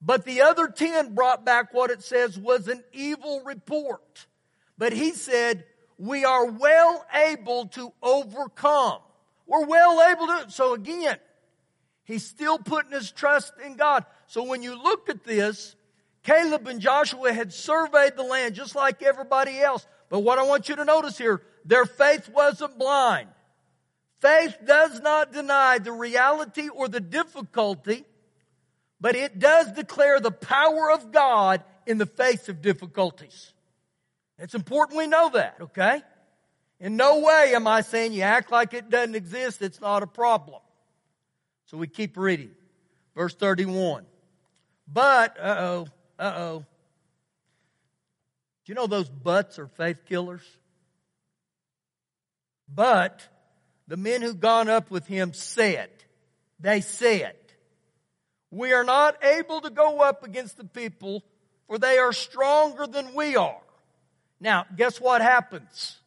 But 0.00 0.24
the 0.24 0.42
other 0.42 0.68
ten 0.68 1.16
brought 1.16 1.44
back 1.44 1.74
what 1.74 1.90
it 1.90 2.04
says 2.04 2.38
was 2.38 2.68
an 2.68 2.84
evil 2.92 3.42
report. 3.44 4.26
But 4.78 4.92
he 4.92 5.12
said, 5.12 5.64
we 5.98 6.24
are 6.24 6.46
well 6.46 7.04
able 7.14 7.66
to 7.68 7.92
overcome. 8.02 9.00
We're 9.46 9.64
well 9.64 10.02
able 10.10 10.26
to. 10.26 10.50
So 10.50 10.74
again, 10.74 11.16
he's 12.04 12.26
still 12.26 12.58
putting 12.58 12.92
his 12.92 13.10
trust 13.10 13.52
in 13.64 13.76
God. 13.76 14.04
So 14.26 14.42
when 14.44 14.62
you 14.62 14.80
look 14.80 15.08
at 15.08 15.24
this, 15.24 15.76
Caleb 16.22 16.66
and 16.66 16.80
Joshua 16.80 17.32
had 17.32 17.52
surveyed 17.52 18.16
the 18.16 18.22
land 18.24 18.54
just 18.54 18.74
like 18.74 19.02
everybody 19.02 19.60
else. 19.60 19.86
But 20.08 20.20
what 20.20 20.38
I 20.38 20.42
want 20.42 20.68
you 20.68 20.76
to 20.76 20.84
notice 20.84 21.16
here, 21.16 21.42
their 21.64 21.86
faith 21.86 22.28
wasn't 22.28 22.78
blind. 22.78 23.28
Faith 24.20 24.56
does 24.64 25.00
not 25.00 25.32
deny 25.32 25.78
the 25.78 25.92
reality 25.92 26.68
or 26.68 26.88
the 26.88 27.00
difficulty, 27.00 28.04
but 29.00 29.14
it 29.14 29.38
does 29.38 29.72
declare 29.72 30.20
the 30.20 30.30
power 30.30 30.90
of 30.90 31.12
God 31.12 31.62
in 31.86 31.98
the 31.98 32.06
face 32.06 32.48
of 32.48 32.62
difficulties. 32.62 33.52
It's 34.38 34.54
important 34.54 34.98
we 34.98 35.06
know 35.06 35.30
that, 35.30 35.56
okay? 35.60 36.02
In 36.78 36.96
no 36.96 37.20
way 37.20 37.52
am 37.54 37.66
I 37.66 37.80
saying 37.80 38.12
you 38.12 38.22
act 38.22 38.50
like 38.50 38.74
it 38.74 38.90
doesn't 38.90 39.14
exist, 39.14 39.62
it's 39.62 39.80
not 39.80 40.02
a 40.02 40.06
problem. 40.06 40.60
So 41.66 41.78
we 41.78 41.86
keep 41.86 42.16
reading. 42.16 42.50
Verse 43.14 43.34
31. 43.34 44.04
But, 44.86 45.38
uh 45.40 45.56
oh, 45.58 45.86
uh 46.18 46.32
oh. 46.36 46.58
Do 46.58 48.72
you 48.72 48.74
know 48.74 48.86
those 48.86 49.08
buts 49.08 49.58
are 49.58 49.68
faith 49.68 50.04
killers? 50.06 50.42
But 52.72 53.26
the 53.88 53.96
men 53.96 54.22
who 54.22 54.34
gone 54.34 54.68
up 54.68 54.90
with 54.90 55.06
him 55.06 55.32
said, 55.32 55.90
they 56.60 56.80
said, 56.80 57.36
we 58.50 58.72
are 58.72 58.84
not 58.84 59.22
able 59.24 59.60
to 59.60 59.70
go 59.70 60.00
up 60.00 60.24
against 60.24 60.56
the 60.56 60.64
people, 60.64 61.24
for 61.66 61.78
they 61.78 61.98
are 61.98 62.12
stronger 62.12 62.86
than 62.86 63.14
we 63.14 63.36
are. 63.36 63.60
Now, 64.40 64.66
guess 64.76 65.00
what 65.00 65.22
happens? 65.22 65.98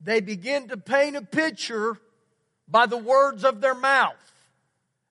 They 0.00 0.20
begin 0.20 0.68
to 0.68 0.76
paint 0.76 1.16
a 1.16 1.22
picture 1.22 1.98
by 2.66 2.86
the 2.86 2.96
words 2.96 3.44
of 3.44 3.60
their 3.60 3.74
mouth. 3.74 4.14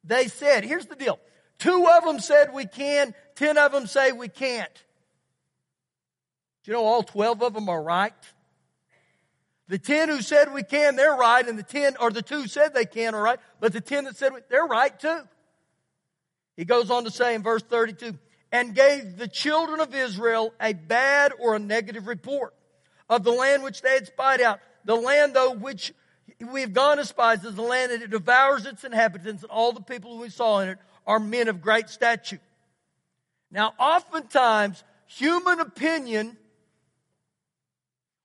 They 0.03 0.27
said, 0.27 0.63
here's 0.63 0.87
the 0.87 0.95
deal. 0.95 1.19
Two 1.59 1.87
of 1.87 2.05
them 2.05 2.19
said 2.19 2.53
we 2.53 2.65
can, 2.65 3.13
ten 3.35 3.57
of 3.57 3.71
them 3.71 3.85
say 3.85 4.11
we 4.11 4.29
can't. 4.29 4.73
Do 6.63 6.71
you 6.71 6.73
know 6.73 6.85
all 6.85 7.03
12 7.03 7.43
of 7.43 7.53
them 7.53 7.69
are 7.69 7.81
right? 7.81 8.13
The 9.67 9.77
10 9.77 10.09
who 10.09 10.21
said 10.21 10.51
we 10.51 10.63
can, 10.63 10.95
they're 10.95 11.15
right, 11.15 11.47
and 11.47 11.59
the 11.59 11.63
10, 11.63 11.97
or 11.99 12.09
the 12.09 12.23
two 12.23 12.47
said 12.47 12.73
they 12.73 12.85
can 12.85 13.13
are 13.13 13.21
right, 13.21 13.39
but 13.59 13.71
the 13.71 13.81
10 13.81 14.05
that 14.05 14.17
said 14.17 14.31
they're 14.49 14.65
right 14.65 14.97
too. 14.97 15.21
He 16.57 16.65
goes 16.65 16.89
on 16.89 17.03
to 17.03 17.11
say 17.11 17.35
in 17.35 17.43
verse 17.43 17.61
32, 17.61 18.17
and 18.51 18.73
gave 18.73 19.17
the 19.17 19.27
children 19.27 19.79
of 19.79 19.93
Israel 19.93 20.53
a 20.59 20.73
bad 20.73 21.33
or 21.39 21.55
a 21.55 21.59
negative 21.59 22.07
report 22.07 22.53
of 23.09 23.23
the 23.23 23.31
land 23.31 23.63
which 23.63 23.81
they 23.81 23.93
had 23.93 24.07
spied 24.07 24.41
out. 24.41 24.59
The 24.85 24.95
land, 24.95 25.33
though, 25.33 25.51
which 25.51 25.93
we 26.51 26.61
have 26.61 26.73
gone 26.73 26.99
as 26.99 27.09
spies, 27.09 27.43
is 27.43 27.55
the 27.55 27.61
land 27.61 27.91
that 27.91 28.01
it 28.01 28.09
devours 28.09 28.65
its 28.65 28.83
inhabitants, 28.83 29.43
and 29.43 29.51
all 29.51 29.71
the 29.71 29.81
people 29.81 30.15
who 30.15 30.21
we 30.21 30.29
saw 30.29 30.59
in 30.59 30.69
it 30.69 30.77
are 31.05 31.19
men 31.19 31.47
of 31.47 31.61
great 31.61 31.89
stature. 31.89 32.39
Now, 33.51 33.73
oftentimes, 33.79 34.83
human 35.07 35.59
opinion 35.59 36.37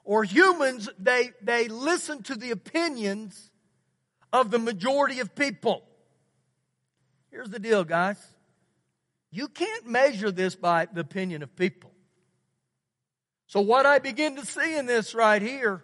or 0.04 0.23
humans, 0.23 0.88
they, 0.99 1.31
they 1.43 1.69
listen 1.69 2.23
to 2.25 2.35
the 2.35 2.50
opinions 2.50 3.50
of 4.33 4.50
the 4.50 4.59
majority 4.59 5.21
of 5.21 5.35
people. 5.35 5.83
Here's 7.31 7.49
the 7.49 7.59
deal, 7.59 7.85
guys. 7.85 8.19
You 9.35 9.49
can't 9.49 9.88
measure 9.88 10.31
this 10.31 10.55
by 10.55 10.87
the 10.87 11.00
opinion 11.00 11.43
of 11.43 11.57
people. 11.57 11.91
So 13.49 13.62
what 13.62 13.85
I 13.85 13.99
begin 13.99 14.37
to 14.37 14.47
see 14.47 14.76
in 14.76 14.87
this 14.87 15.12
right 15.12 15.43
here, 15.43 15.83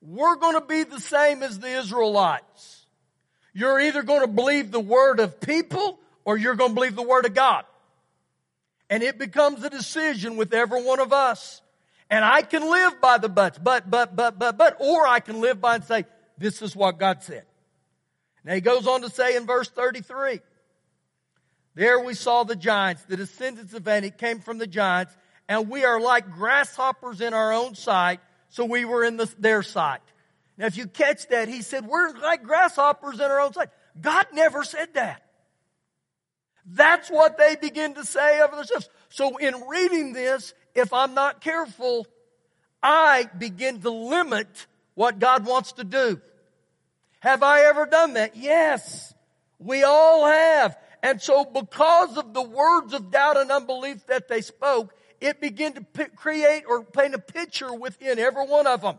we're 0.00 0.36
going 0.36 0.54
to 0.54 0.66
be 0.66 0.84
the 0.84 0.98
same 0.98 1.42
as 1.42 1.58
the 1.58 1.68
Israelites. 1.68 2.86
You're 3.52 3.78
either 3.78 4.02
going 4.02 4.22
to 4.22 4.26
believe 4.26 4.70
the 4.70 4.80
word 4.80 5.20
of 5.20 5.38
people 5.38 6.00
or 6.24 6.38
you're 6.38 6.54
going 6.54 6.70
to 6.70 6.74
believe 6.74 6.96
the 6.96 7.02
word 7.02 7.26
of 7.26 7.34
God. 7.34 7.66
And 8.88 9.02
it 9.02 9.18
becomes 9.18 9.62
a 9.62 9.68
decision 9.68 10.38
with 10.38 10.54
every 10.54 10.82
one 10.82 10.98
of 10.98 11.12
us. 11.12 11.60
And 12.08 12.24
I 12.24 12.40
can 12.40 12.70
live 12.70 13.02
by 13.02 13.18
the 13.18 13.28
buts, 13.28 13.58
but, 13.58 13.90
but, 13.90 14.16
but, 14.16 14.38
but, 14.38 14.56
but, 14.56 14.80
or 14.80 15.06
I 15.06 15.20
can 15.20 15.42
live 15.42 15.60
by 15.60 15.74
and 15.74 15.84
say, 15.84 16.06
this 16.38 16.62
is 16.62 16.74
what 16.74 16.98
God 16.98 17.22
said. 17.22 17.44
Now 18.44 18.54
he 18.54 18.62
goes 18.62 18.86
on 18.86 19.02
to 19.02 19.10
say 19.10 19.36
in 19.36 19.44
verse 19.44 19.68
33, 19.68 20.40
there 21.78 22.00
we 22.00 22.14
saw 22.14 22.42
the 22.42 22.56
giants. 22.56 23.04
The 23.04 23.16
descendants 23.16 23.72
of 23.72 23.86
Anak 23.86 24.18
came 24.18 24.40
from 24.40 24.58
the 24.58 24.66
giants, 24.66 25.16
and 25.48 25.70
we 25.70 25.84
are 25.84 26.00
like 26.00 26.28
grasshoppers 26.28 27.20
in 27.20 27.32
our 27.32 27.52
own 27.52 27.76
sight, 27.76 28.18
so 28.48 28.64
we 28.64 28.84
were 28.84 29.04
in 29.04 29.16
the, 29.16 29.32
their 29.38 29.62
sight. 29.62 30.00
Now, 30.56 30.66
if 30.66 30.76
you 30.76 30.88
catch 30.88 31.28
that, 31.28 31.46
he 31.46 31.62
said, 31.62 31.86
We're 31.86 32.18
like 32.18 32.42
grasshoppers 32.42 33.20
in 33.20 33.26
our 33.26 33.38
own 33.38 33.52
sight. 33.52 33.68
God 34.00 34.26
never 34.32 34.64
said 34.64 34.94
that. 34.94 35.22
That's 36.66 37.08
what 37.10 37.38
they 37.38 37.54
begin 37.54 37.94
to 37.94 38.04
say 38.04 38.40
of 38.40 38.50
themselves. 38.50 38.88
So, 39.10 39.36
in 39.36 39.54
reading 39.68 40.14
this, 40.14 40.54
if 40.74 40.92
I'm 40.92 41.14
not 41.14 41.40
careful, 41.40 42.08
I 42.82 43.30
begin 43.38 43.82
to 43.82 43.90
limit 43.90 44.66
what 44.94 45.20
God 45.20 45.46
wants 45.46 45.70
to 45.74 45.84
do. 45.84 46.20
Have 47.20 47.44
I 47.44 47.66
ever 47.66 47.86
done 47.86 48.14
that? 48.14 48.34
Yes. 48.34 49.14
We 49.60 49.84
all 49.84 50.26
have. 50.26 50.76
And 51.02 51.20
so 51.22 51.44
because 51.44 52.16
of 52.16 52.34
the 52.34 52.42
words 52.42 52.92
of 52.92 53.10
doubt 53.10 53.36
and 53.36 53.50
unbelief 53.50 54.06
that 54.06 54.28
they 54.28 54.40
spoke, 54.40 54.94
it 55.20 55.40
began 55.40 55.74
to 55.74 55.80
p- 55.80 56.04
create 56.16 56.64
or 56.68 56.84
paint 56.84 57.14
a 57.14 57.18
picture 57.18 57.72
within 57.72 58.18
every 58.18 58.46
one 58.46 58.66
of 58.66 58.82
them. 58.82 58.98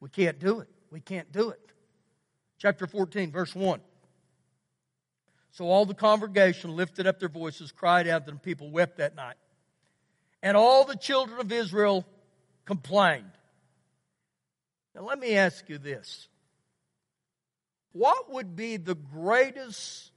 We 0.00 0.08
can't 0.08 0.38
do 0.38 0.60
it. 0.60 0.68
We 0.90 1.00
can't 1.00 1.30
do 1.32 1.50
it. 1.50 1.60
Chapter 2.58 2.86
14, 2.86 3.30
verse 3.30 3.54
1. 3.54 3.80
So 5.52 5.64
all 5.64 5.86
the 5.86 5.94
congregation 5.94 6.76
lifted 6.76 7.06
up 7.06 7.18
their 7.18 7.28
voices, 7.28 7.72
cried 7.72 8.06
out, 8.06 8.28
and 8.28 8.40
people 8.40 8.70
wept 8.70 8.98
that 8.98 9.16
night. 9.16 9.36
And 10.42 10.56
all 10.56 10.84
the 10.84 10.96
children 10.96 11.40
of 11.40 11.50
Israel 11.50 12.06
complained. 12.64 13.30
Now 14.94 15.02
let 15.02 15.18
me 15.18 15.36
ask 15.36 15.68
you 15.68 15.78
this. 15.78 16.28
What 17.92 18.32
would 18.32 18.54
be 18.54 18.76
the 18.76 18.94
greatest 18.94 20.07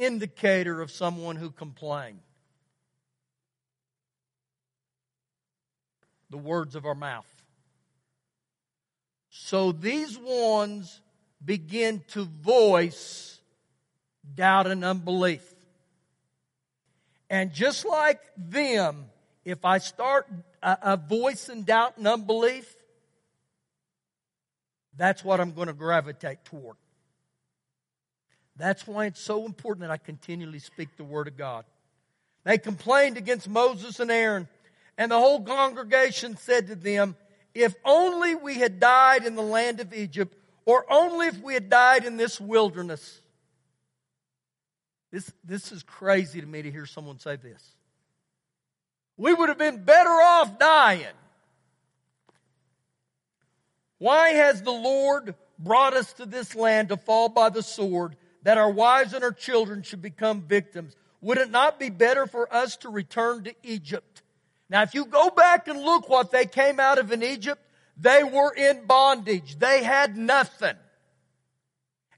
indicator 0.00 0.80
of 0.80 0.90
someone 0.90 1.36
who 1.36 1.50
complained. 1.50 2.20
The 6.30 6.38
words 6.38 6.74
of 6.74 6.86
our 6.86 6.94
mouth. 6.94 7.26
So 9.30 9.72
these 9.72 10.18
ones 10.18 11.00
begin 11.44 12.02
to 12.08 12.24
voice 12.24 13.40
doubt 14.34 14.66
and 14.66 14.84
unbelief. 14.84 15.42
And 17.28 17.52
just 17.52 17.86
like 17.86 18.20
them, 18.36 19.06
if 19.44 19.64
I 19.64 19.78
start 19.78 20.26
uh, 20.62 20.66
uh, 20.66 20.76
a, 20.82 20.92
a 20.92 20.96
voice 20.96 21.48
in 21.48 21.62
doubt 21.62 21.96
and 21.96 22.06
unbelief, 22.06 22.76
that's 24.96 25.24
what 25.24 25.40
I'm 25.40 25.52
going 25.52 25.68
to 25.68 25.72
gravitate 25.72 26.44
toward. 26.44 26.76
That's 28.60 28.86
why 28.86 29.06
it's 29.06 29.20
so 29.20 29.46
important 29.46 29.80
that 29.82 29.90
I 29.90 29.96
continually 29.96 30.58
speak 30.58 30.88
the 30.96 31.04
word 31.04 31.28
of 31.28 31.36
God. 31.36 31.64
They 32.44 32.58
complained 32.58 33.16
against 33.16 33.48
Moses 33.48 34.00
and 34.00 34.10
Aaron, 34.10 34.48
and 34.98 35.10
the 35.10 35.18
whole 35.18 35.40
congregation 35.40 36.36
said 36.36 36.66
to 36.68 36.74
them, 36.74 37.16
If 37.54 37.74
only 37.84 38.34
we 38.34 38.54
had 38.56 38.78
died 38.78 39.24
in 39.24 39.34
the 39.34 39.42
land 39.42 39.80
of 39.80 39.94
Egypt, 39.94 40.36
or 40.66 40.84
only 40.92 41.26
if 41.26 41.40
we 41.40 41.54
had 41.54 41.70
died 41.70 42.04
in 42.04 42.16
this 42.16 42.40
wilderness. 42.40 43.20
This, 45.10 45.30
this 45.42 45.72
is 45.72 45.82
crazy 45.82 46.40
to 46.40 46.46
me 46.46 46.62
to 46.62 46.70
hear 46.70 46.86
someone 46.86 47.18
say 47.18 47.36
this. 47.36 47.62
We 49.16 49.34
would 49.34 49.48
have 49.48 49.58
been 49.58 49.84
better 49.84 50.10
off 50.10 50.58
dying. 50.58 51.06
Why 53.98 54.30
has 54.30 54.62
the 54.62 54.70
Lord 54.70 55.34
brought 55.58 55.94
us 55.94 56.12
to 56.14 56.26
this 56.26 56.54
land 56.54 56.88
to 56.88 56.96
fall 56.96 57.28
by 57.28 57.50
the 57.50 57.62
sword 57.62 58.16
that 58.42 58.58
our 58.58 58.70
wives 58.70 59.12
and 59.12 59.22
our 59.22 59.32
children 59.32 59.82
should 59.82 60.02
become 60.02 60.42
victims. 60.42 60.96
Would 61.20 61.38
it 61.38 61.50
not 61.50 61.78
be 61.78 61.90
better 61.90 62.26
for 62.26 62.52
us 62.52 62.76
to 62.78 62.88
return 62.88 63.44
to 63.44 63.54
Egypt? 63.62 64.22
Now, 64.68 64.82
if 64.82 64.94
you 64.94 65.04
go 65.04 65.30
back 65.30 65.68
and 65.68 65.80
look 65.80 66.08
what 66.08 66.30
they 66.30 66.46
came 66.46 66.80
out 66.80 66.98
of 66.98 67.12
in 67.12 67.22
Egypt, 67.22 67.60
they 67.96 68.24
were 68.24 68.52
in 68.54 68.86
bondage. 68.86 69.58
They 69.58 69.82
had 69.82 70.16
nothing. 70.16 70.76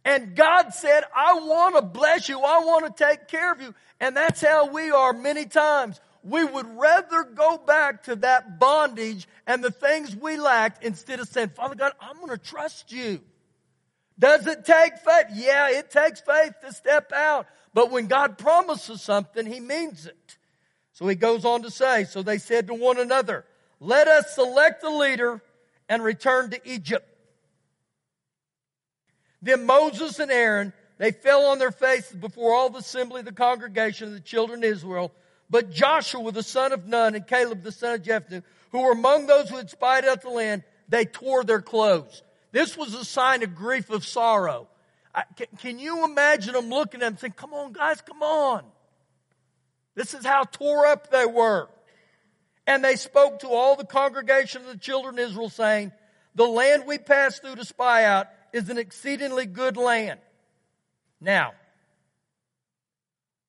And 0.04 0.34
God 0.34 0.74
said, 0.74 1.04
I 1.14 1.34
want 1.34 1.76
to 1.76 1.82
bless 1.82 2.28
you. 2.28 2.38
I 2.38 2.58
want 2.64 2.96
to 2.96 3.04
take 3.04 3.28
care 3.28 3.52
of 3.52 3.60
you. 3.60 3.74
And 4.00 4.16
that's 4.16 4.40
how 4.40 4.66
we 4.66 4.90
are 4.90 5.12
many 5.12 5.46
times. 5.46 6.00
We 6.24 6.44
would 6.44 6.66
rather 6.78 7.24
go 7.24 7.58
back 7.58 8.04
to 8.04 8.16
that 8.16 8.58
bondage 8.58 9.26
and 9.46 9.62
the 9.62 9.70
things 9.70 10.14
we 10.14 10.36
lacked 10.36 10.84
instead 10.84 11.20
of 11.20 11.28
saying, 11.28 11.50
Father 11.50 11.74
God, 11.74 11.92
I'm 12.00 12.16
going 12.16 12.30
to 12.30 12.38
trust 12.38 12.92
you. 12.92 13.20
Does 14.18 14.46
it 14.46 14.64
take 14.64 14.98
faith? 14.98 15.26
Yeah, 15.32 15.70
it 15.70 15.90
takes 15.90 16.20
faith 16.20 16.54
to 16.62 16.72
step 16.72 17.12
out. 17.12 17.46
But 17.74 17.90
when 17.90 18.06
God 18.06 18.38
promises 18.38 19.02
something, 19.02 19.46
He 19.46 19.60
means 19.60 20.06
it. 20.06 20.36
So 20.92 21.08
he 21.08 21.14
goes 21.14 21.44
on 21.44 21.62
to 21.62 21.70
say, 21.70 22.04
So 22.04 22.22
they 22.22 22.38
said 22.38 22.68
to 22.68 22.74
one 22.74 22.98
another, 22.98 23.44
Let 23.80 24.08
us 24.08 24.34
select 24.34 24.84
a 24.84 24.90
leader 24.90 25.42
and 25.88 26.02
return 26.02 26.50
to 26.50 26.60
Egypt. 26.70 27.08
Then 29.40 29.66
Moses 29.66 30.18
and 30.20 30.30
Aaron, 30.30 30.72
they 30.98 31.10
fell 31.10 31.46
on 31.46 31.58
their 31.58 31.72
faces 31.72 32.14
before 32.14 32.54
all 32.54 32.70
the 32.70 32.78
assembly 32.78 33.20
of 33.20 33.26
the 33.26 33.32
congregation 33.32 34.08
of 34.08 34.14
the 34.14 34.20
children 34.20 34.62
of 34.62 34.70
Israel. 34.70 35.12
But 35.50 35.72
Joshua, 35.72 36.30
the 36.30 36.42
son 36.42 36.72
of 36.72 36.86
Nun, 36.86 37.14
and 37.14 37.26
Caleb, 37.26 37.62
the 37.62 37.72
son 37.72 37.94
of 37.94 38.02
Jephunneh, 38.02 38.44
who 38.70 38.82
were 38.82 38.92
among 38.92 39.26
those 39.26 39.50
who 39.50 39.56
had 39.56 39.70
spied 39.70 40.04
out 40.04 40.22
the 40.22 40.30
land, 40.30 40.62
they 40.88 41.04
tore 41.04 41.42
their 41.42 41.60
clothes. 41.60 42.22
This 42.52 42.76
was 42.76 42.94
a 42.94 43.04
sign 43.04 43.42
of 43.42 43.54
grief, 43.54 43.90
of 43.90 44.04
sorrow. 44.04 44.68
I, 45.14 45.24
can, 45.36 45.46
can, 45.58 45.78
you 45.78 46.04
imagine 46.04 46.52
them 46.52 46.68
looking 46.68 47.02
at 47.02 47.06
them 47.06 47.16
saying, 47.16 47.34
Come 47.36 47.52
on, 47.52 47.72
guys, 47.72 48.00
come 48.00 48.22
on. 48.22 48.62
This 49.94 50.14
is 50.14 50.24
how 50.24 50.44
tore 50.44 50.86
up 50.86 51.10
they 51.10 51.26
were. 51.26 51.68
And 52.66 52.84
they 52.84 52.96
spoke 52.96 53.40
to 53.40 53.48
all 53.48 53.76
the 53.76 53.84
congregation 53.84 54.62
of 54.62 54.68
the 54.68 54.78
children 54.78 55.18
of 55.18 55.30
Israel, 55.30 55.48
saying, 55.48 55.92
The 56.34 56.46
land 56.46 56.84
we 56.86 56.98
passed 56.98 57.42
through 57.42 57.56
to 57.56 57.64
spy 57.64 58.04
out 58.04 58.28
is 58.52 58.68
an 58.68 58.78
exceedingly 58.78 59.46
good 59.46 59.76
land. 59.76 60.20
Now, 61.20 61.52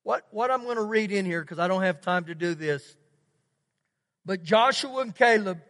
what, 0.02 0.26
what 0.30 0.50
I'm 0.50 0.64
going 0.64 0.76
to 0.76 0.84
read 0.84 1.12
in 1.12 1.24
here, 1.24 1.40
because 1.40 1.58
I 1.58 1.68
don't 1.68 1.82
have 1.82 2.00
time 2.00 2.24
to 2.26 2.34
do 2.34 2.54
this, 2.54 2.96
but 4.26 4.42
Joshua 4.42 5.00
and 5.00 5.14
Caleb, 5.14 5.60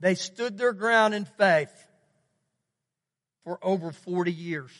they 0.00 0.14
stood 0.14 0.58
their 0.58 0.72
ground 0.72 1.14
in 1.14 1.24
faith 1.24 1.72
for 3.44 3.58
over 3.62 3.92
40 3.92 4.32
years. 4.32 4.72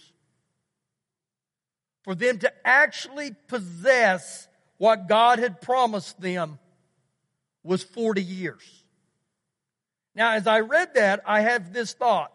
For 2.04 2.14
them 2.14 2.38
to 2.40 2.52
actually 2.66 3.34
possess 3.48 4.46
what 4.78 5.08
God 5.08 5.38
had 5.38 5.60
promised 5.60 6.20
them 6.20 6.58
was 7.62 7.82
40 7.82 8.22
years. 8.22 8.84
Now, 10.14 10.32
as 10.32 10.46
I 10.46 10.60
read 10.60 10.94
that, 10.94 11.20
I 11.26 11.40
have 11.40 11.72
this 11.72 11.92
thought. 11.92 12.32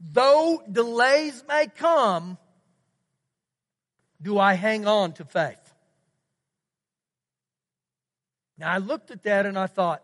Though 0.00 0.62
delays 0.70 1.42
may 1.48 1.66
come, 1.66 2.38
do 4.20 4.38
I 4.38 4.54
hang 4.54 4.86
on 4.86 5.12
to 5.14 5.24
faith? 5.24 5.74
Now, 8.58 8.72
I 8.72 8.78
looked 8.78 9.10
at 9.10 9.22
that 9.24 9.46
and 9.46 9.58
I 9.58 9.66
thought, 9.66 10.02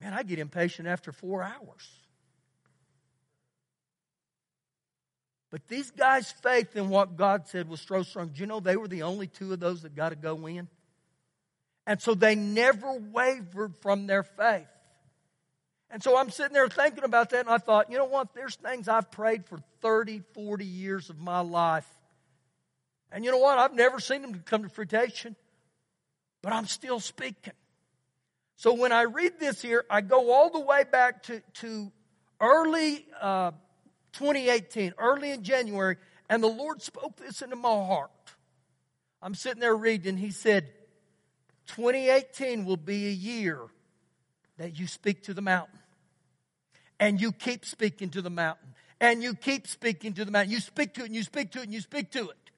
man, 0.00 0.12
I 0.12 0.22
get 0.22 0.38
impatient 0.38 0.88
after 0.88 1.12
four 1.12 1.42
hours. 1.42 1.88
But 5.50 5.68
these 5.68 5.90
guys' 5.90 6.30
faith 6.30 6.76
in 6.76 6.88
what 6.88 7.16
God 7.16 7.46
said 7.46 7.68
was 7.68 7.80
so 7.80 8.02
strong. 8.02 8.28
Do 8.28 8.40
you 8.40 8.46
know 8.46 8.60
they 8.60 8.76
were 8.76 8.88
the 8.88 9.04
only 9.04 9.26
two 9.26 9.52
of 9.52 9.60
those 9.60 9.82
that 9.82 9.94
got 9.94 10.10
to 10.10 10.16
go 10.16 10.46
in? 10.46 10.68
And 11.86 12.02
so 12.02 12.14
they 12.14 12.34
never 12.34 12.92
wavered 12.94 13.76
from 13.76 14.06
their 14.06 14.24
faith. 14.24 14.66
And 15.88 16.02
so 16.02 16.18
I'm 16.18 16.30
sitting 16.30 16.52
there 16.52 16.68
thinking 16.68 17.04
about 17.04 17.30
that, 17.30 17.40
and 17.40 17.48
I 17.48 17.58
thought, 17.58 17.90
you 17.90 17.96
know 17.96 18.06
what? 18.06 18.34
There's 18.34 18.56
things 18.56 18.88
I've 18.88 19.10
prayed 19.10 19.46
for 19.46 19.60
30, 19.82 20.22
40 20.34 20.64
years 20.64 21.10
of 21.10 21.20
my 21.20 21.40
life. 21.40 21.88
And 23.12 23.24
you 23.24 23.30
know 23.30 23.38
what? 23.38 23.58
I've 23.58 23.72
never 23.72 24.00
seen 24.00 24.22
them 24.22 24.42
come 24.44 24.64
to 24.64 24.68
fruition, 24.68 25.36
but 26.42 26.52
I'm 26.52 26.66
still 26.66 26.98
speaking. 26.98 27.52
So 28.56 28.72
when 28.72 28.90
I 28.90 29.02
read 29.02 29.38
this 29.38 29.60
here, 29.60 29.84
I 29.90 30.00
go 30.00 30.32
all 30.32 30.50
the 30.50 30.60
way 30.60 30.84
back 30.90 31.22
to, 31.24 31.42
to 31.54 31.92
early 32.40 33.06
uh, 33.20 33.52
2018, 34.12 34.94
early 34.98 35.30
in 35.30 35.42
January, 35.42 35.96
and 36.28 36.42
the 36.42 36.48
Lord 36.48 36.80
spoke 36.80 37.16
this 37.16 37.42
into 37.42 37.56
my 37.56 37.68
heart. 37.68 38.10
I'm 39.22 39.34
sitting 39.34 39.60
there 39.60 39.76
reading, 39.76 40.16
He 40.16 40.30
said, 40.30 40.68
2018 41.66 42.64
will 42.64 42.76
be 42.76 43.06
a 43.08 43.12
year 43.12 43.60
that 44.56 44.78
you 44.78 44.86
speak 44.86 45.24
to 45.24 45.34
the 45.34 45.42
mountain. 45.42 45.78
And 46.98 47.20
you 47.20 47.32
keep 47.32 47.66
speaking 47.66 48.08
to 48.10 48.22
the 48.22 48.30
mountain. 48.30 48.68
And 49.00 49.22
you 49.22 49.34
keep 49.34 49.66
speaking 49.66 50.14
to 50.14 50.24
the 50.24 50.30
mountain. 50.30 50.50
You 50.50 50.60
speak 50.60 50.94
to 50.94 51.02
it 51.02 51.06
and 51.06 51.14
you 51.14 51.22
speak 51.22 51.50
to 51.52 51.58
it 51.58 51.64
and 51.64 51.74
you 51.74 51.80
speak 51.80 52.10
to 52.12 52.30
it. 52.30 52.50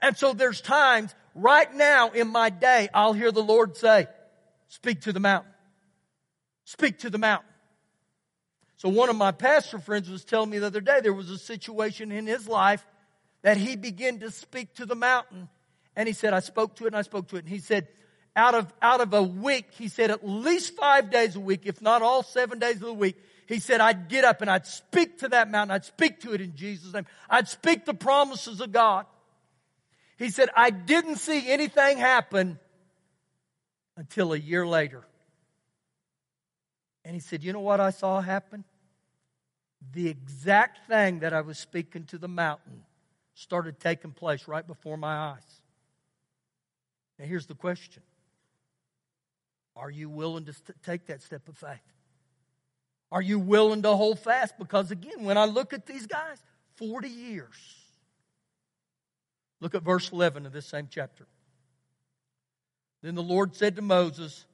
And 0.00 0.16
so 0.16 0.32
there's 0.32 0.60
times 0.60 1.14
right 1.34 1.72
now 1.74 2.10
in 2.10 2.28
my 2.28 2.48
day, 2.48 2.88
I'll 2.94 3.12
hear 3.12 3.30
the 3.30 3.42
Lord 3.42 3.76
say, 3.76 4.06
Speak 4.72 5.02
to 5.02 5.12
the 5.12 5.20
mountain. 5.20 5.52
Speak 6.64 7.00
to 7.00 7.10
the 7.10 7.18
mountain. 7.18 7.50
So 8.78 8.88
one 8.88 9.10
of 9.10 9.16
my 9.16 9.30
pastor 9.30 9.78
friends 9.78 10.08
was 10.08 10.24
telling 10.24 10.48
me 10.48 10.58
the 10.60 10.68
other 10.68 10.80
day 10.80 11.00
there 11.02 11.12
was 11.12 11.28
a 11.28 11.36
situation 11.36 12.10
in 12.10 12.26
his 12.26 12.48
life 12.48 12.82
that 13.42 13.58
he 13.58 13.76
began 13.76 14.18
to 14.20 14.30
speak 14.30 14.74
to 14.76 14.86
the 14.86 14.94
mountain. 14.94 15.50
And 15.94 16.08
he 16.08 16.14
said, 16.14 16.32
I 16.32 16.40
spoke 16.40 16.74
to 16.76 16.84
it 16.84 16.86
and 16.86 16.96
I 16.96 17.02
spoke 17.02 17.28
to 17.28 17.36
it. 17.36 17.40
And 17.40 17.50
he 17.50 17.58
said, 17.58 17.86
out 18.34 18.54
of, 18.54 18.72
out 18.80 19.02
of 19.02 19.12
a 19.12 19.22
week, 19.22 19.66
he 19.72 19.88
said 19.88 20.10
at 20.10 20.26
least 20.26 20.74
five 20.74 21.10
days 21.10 21.36
a 21.36 21.40
week, 21.40 21.66
if 21.66 21.82
not 21.82 22.00
all 22.00 22.22
seven 22.22 22.58
days 22.58 22.76
of 22.76 22.80
the 22.80 22.94
week, 22.94 23.16
he 23.46 23.58
said, 23.58 23.82
I'd 23.82 24.08
get 24.08 24.24
up 24.24 24.40
and 24.40 24.50
I'd 24.50 24.66
speak 24.66 25.18
to 25.18 25.28
that 25.28 25.50
mountain. 25.50 25.74
I'd 25.74 25.84
speak 25.84 26.20
to 26.22 26.32
it 26.32 26.40
in 26.40 26.56
Jesus' 26.56 26.94
name. 26.94 27.04
I'd 27.28 27.46
speak 27.46 27.84
the 27.84 27.92
promises 27.92 28.62
of 28.62 28.72
God. 28.72 29.04
He 30.16 30.30
said, 30.30 30.48
I 30.56 30.70
didn't 30.70 31.16
see 31.16 31.50
anything 31.50 31.98
happen 31.98 32.58
until 33.96 34.32
a 34.32 34.38
year 34.38 34.66
later. 34.66 35.04
And 37.04 37.14
he 37.14 37.20
said, 37.20 37.42
You 37.42 37.52
know 37.52 37.60
what 37.60 37.80
I 37.80 37.90
saw 37.90 38.20
happen? 38.20 38.64
The 39.92 40.08
exact 40.08 40.86
thing 40.86 41.20
that 41.20 41.32
I 41.32 41.40
was 41.40 41.58
speaking 41.58 42.04
to 42.06 42.18
the 42.18 42.28
mountain 42.28 42.84
started 43.34 43.80
taking 43.80 44.12
place 44.12 44.46
right 44.46 44.66
before 44.66 44.96
my 44.96 45.16
eyes. 45.16 45.60
Now, 47.18 47.26
here's 47.26 47.46
the 47.46 47.54
question 47.54 48.02
are 49.74 49.90
you 49.90 50.08
willing 50.08 50.44
to 50.44 50.52
st- 50.52 50.82
take 50.82 51.06
that 51.06 51.22
step 51.22 51.48
of 51.48 51.56
faith? 51.56 51.78
Are 53.10 53.22
you 53.22 53.38
willing 53.38 53.82
to 53.82 53.94
hold 53.94 54.18
fast? 54.18 54.58
Because 54.58 54.90
again, 54.90 55.24
when 55.24 55.36
I 55.36 55.44
look 55.44 55.72
at 55.72 55.86
these 55.86 56.06
guys, 56.06 56.38
40 56.76 57.08
years. 57.08 57.54
Look 59.60 59.74
at 59.74 59.82
verse 59.82 60.10
11 60.10 60.46
of 60.46 60.52
this 60.52 60.66
same 60.66 60.88
chapter. 60.90 61.26
Then 63.02 63.14
the 63.14 63.22
Lord 63.22 63.54
said 63.54 63.76
to 63.76 63.82
Moses, 63.82 64.46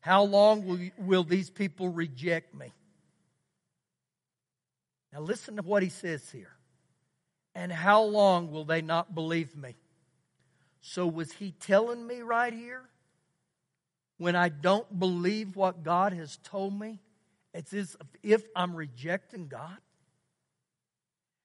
How 0.00 0.22
long 0.22 0.66
will, 0.66 0.78
you, 0.78 0.90
will 0.98 1.24
these 1.24 1.50
people 1.50 1.88
reject 1.88 2.54
me? 2.54 2.72
Now 5.12 5.20
listen 5.20 5.56
to 5.56 5.62
what 5.62 5.82
he 5.82 5.88
says 5.88 6.30
here. 6.30 6.52
And 7.54 7.72
how 7.72 8.02
long 8.02 8.52
will 8.52 8.64
they 8.64 8.82
not 8.82 9.14
believe 9.14 9.56
me? 9.56 9.76
So 10.82 11.06
was 11.06 11.32
he 11.32 11.52
telling 11.52 12.06
me 12.06 12.20
right 12.20 12.52
here 12.52 12.82
when 14.18 14.36
I 14.36 14.48
don't 14.48 14.98
believe 14.98 15.56
what 15.56 15.82
God 15.82 16.12
has 16.12 16.38
told 16.42 16.78
me, 16.78 17.00
it's 17.52 17.72
as 17.72 17.96
if 18.22 18.42
I'm 18.54 18.74
rejecting 18.74 19.48
God. 19.48 19.76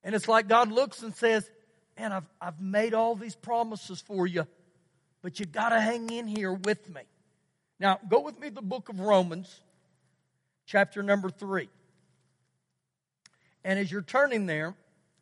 And 0.03 0.15
it's 0.15 0.27
like 0.27 0.47
God 0.47 0.71
looks 0.71 1.01
and 1.01 1.15
says, 1.15 1.49
Man, 1.97 2.11
I've, 2.13 2.25
I've 2.41 2.59
made 2.59 2.93
all 2.93 3.15
these 3.15 3.35
promises 3.35 4.01
for 4.01 4.25
you, 4.25 4.47
but 5.21 5.39
you 5.39 5.45
got 5.45 5.69
to 5.69 5.79
hang 5.79 6.09
in 6.09 6.27
here 6.27 6.53
with 6.53 6.89
me. 6.89 7.01
Now, 7.79 7.99
go 8.09 8.21
with 8.21 8.39
me 8.39 8.49
to 8.49 8.55
the 8.55 8.61
book 8.61 8.89
of 8.89 8.99
Romans, 8.99 9.61
chapter 10.65 11.01
number 11.01 11.29
three. 11.29 11.69
And 13.63 13.79
as 13.79 13.91
you're 13.91 14.01
turning 14.01 14.45
there, 14.45 14.75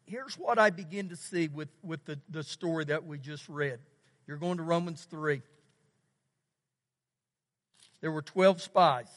here's 0.05 0.35
what 0.35 0.59
I 0.59 0.69
begin 0.69 1.09
to 1.09 1.15
see 1.15 1.47
with, 1.47 1.69
with 1.83 2.05
the, 2.05 2.19
the 2.29 2.43
story 2.43 2.85
that 2.85 3.05
we 3.05 3.17
just 3.17 3.47
read. 3.49 3.79
You're 4.27 4.37
going 4.37 4.57
to 4.57 4.63
Romans 4.63 5.07
3 5.09 5.41
there 8.01 8.11
were 8.11 8.21
12 8.21 8.61
spies. 8.61 9.09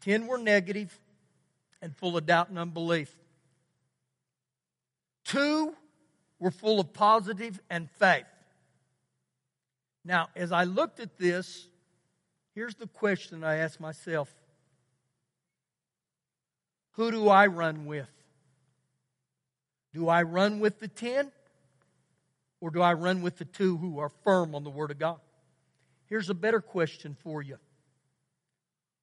10 0.00 0.26
were 0.26 0.38
negative 0.38 0.98
and 1.80 1.96
full 1.96 2.16
of 2.16 2.26
doubt 2.26 2.48
and 2.48 2.58
unbelief. 2.58 3.14
Two 5.24 5.74
were 6.40 6.50
full 6.50 6.80
of 6.80 6.92
positive 6.92 7.60
and 7.70 7.88
faith. 7.90 8.24
Now, 10.04 10.28
as 10.34 10.52
I 10.52 10.64
looked 10.64 11.00
at 11.00 11.16
this, 11.18 11.66
here's 12.54 12.74
the 12.74 12.86
question 12.86 13.44
I 13.44 13.56
asked 13.56 13.80
myself 13.80 14.32
Who 16.92 17.10
do 17.10 17.28
I 17.28 17.46
run 17.46 17.86
with? 17.86 18.08
Do 19.92 20.08
I 20.08 20.22
run 20.22 20.60
with 20.60 20.80
the 20.80 20.88
10? 20.88 21.30
Or 22.60 22.70
do 22.70 22.80
I 22.80 22.92
run 22.92 23.22
with 23.22 23.38
the 23.38 23.44
two 23.44 23.76
who 23.76 23.98
are 23.98 24.08
firm 24.08 24.54
on 24.54 24.62
the 24.62 24.70
Word 24.70 24.92
of 24.92 24.98
God? 24.98 25.18
Here's 26.06 26.30
a 26.30 26.34
better 26.34 26.60
question 26.60 27.16
for 27.22 27.42
you 27.42 27.58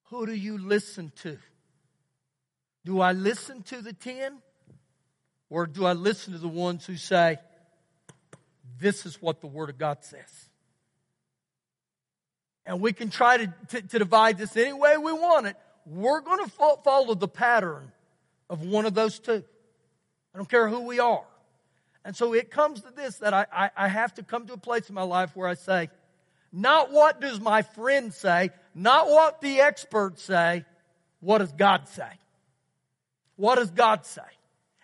Who 0.06 0.26
do 0.26 0.34
you 0.34 0.58
listen 0.58 1.12
to? 1.24 1.38
Do 2.86 3.02
I 3.02 3.12
listen 3.12 3.64
to 3.64 3.82
the 3.82 3.94
10? 3.94 4.38
Or 5.50 5.66
do 5.66 5.86
I 5.86 5.94
listen 5.94 6.34
to 6.34 6.40
the 6.40 6.48
ones 6.48 6.86
who 6.86 6.96
say, 6.96 7.38
This 8.80 9.06
is 9.06 9.22
what 9.22 9.42
the 9.42 9.48
Word 9.48 9.70
of 9.70 9.78
God 9.78 10.04
says? 10.04 10.49
And 12.70 12.82
we 12.82 12.94
can 12.94 13.10
try 13.10 13.38
to, 13.38 13.54
to, 13.70 13.82
to 13.82 13.98
divide 13.98 14.38
this 14.38 14.56
any 14.56 14.74
way 14.74 14.96
we 14.96 15.12
want 15.12 15.48
it. 15.48 15.56
we're 15.88 16.22
going 16.22 16.46
to 16.46 16.52
fo- 16.52 16.80
follow 16.84 17.16
the 17.16 17.28
pattern 17.28 17.92
of 18.48 18.62
one 18.62 18.86
of 18.86 18.94
those 18.94 19.18
two. 19.18 19.44
I 20.36 20.38
don't 20.38 20.48
care 20.48 20.70
who 20.70 20.82
we 20.82 21.00
are. 21.00 21.24
And 22.06 22.16
so 22.16 22.34
it 22.34 22.52
comes 22.52 22.82
to 22.82 22.92
this 22.96 23.16
that 23.18 23.34
I, 23.34 23.48
I, 23.52 23.72
I 23.76 23.88
have 23.88 24.14
to 24.14 24.24
come 24.24 24.46
to 24.46 24.54
a 24.54 24.58
place 24.58 24.88
in 24.88 24.94
my 24.94 25.02
life 25.02 25.36
where 25.36 25.48
I 25.48 25.56
say, 25.56 25.90
not 26.54 26.92
what 26.92 27.20
does 27.20 27.40
my 27.42 27.64
friend 27.64 28.14
say, 28.14 28.52
not 28.76 29.08
what 29.08 29.42
the 29.42 29.62
experts 29.62 30.22
say, 30.22 30.64
what 31.22 31.40
does 31.40 31.52
God 31.54 31.88
say? 31.88 32.12
What 33.36 33.56
does 33.56 33.72
God 33.72 34.06
say? 34.06 34.22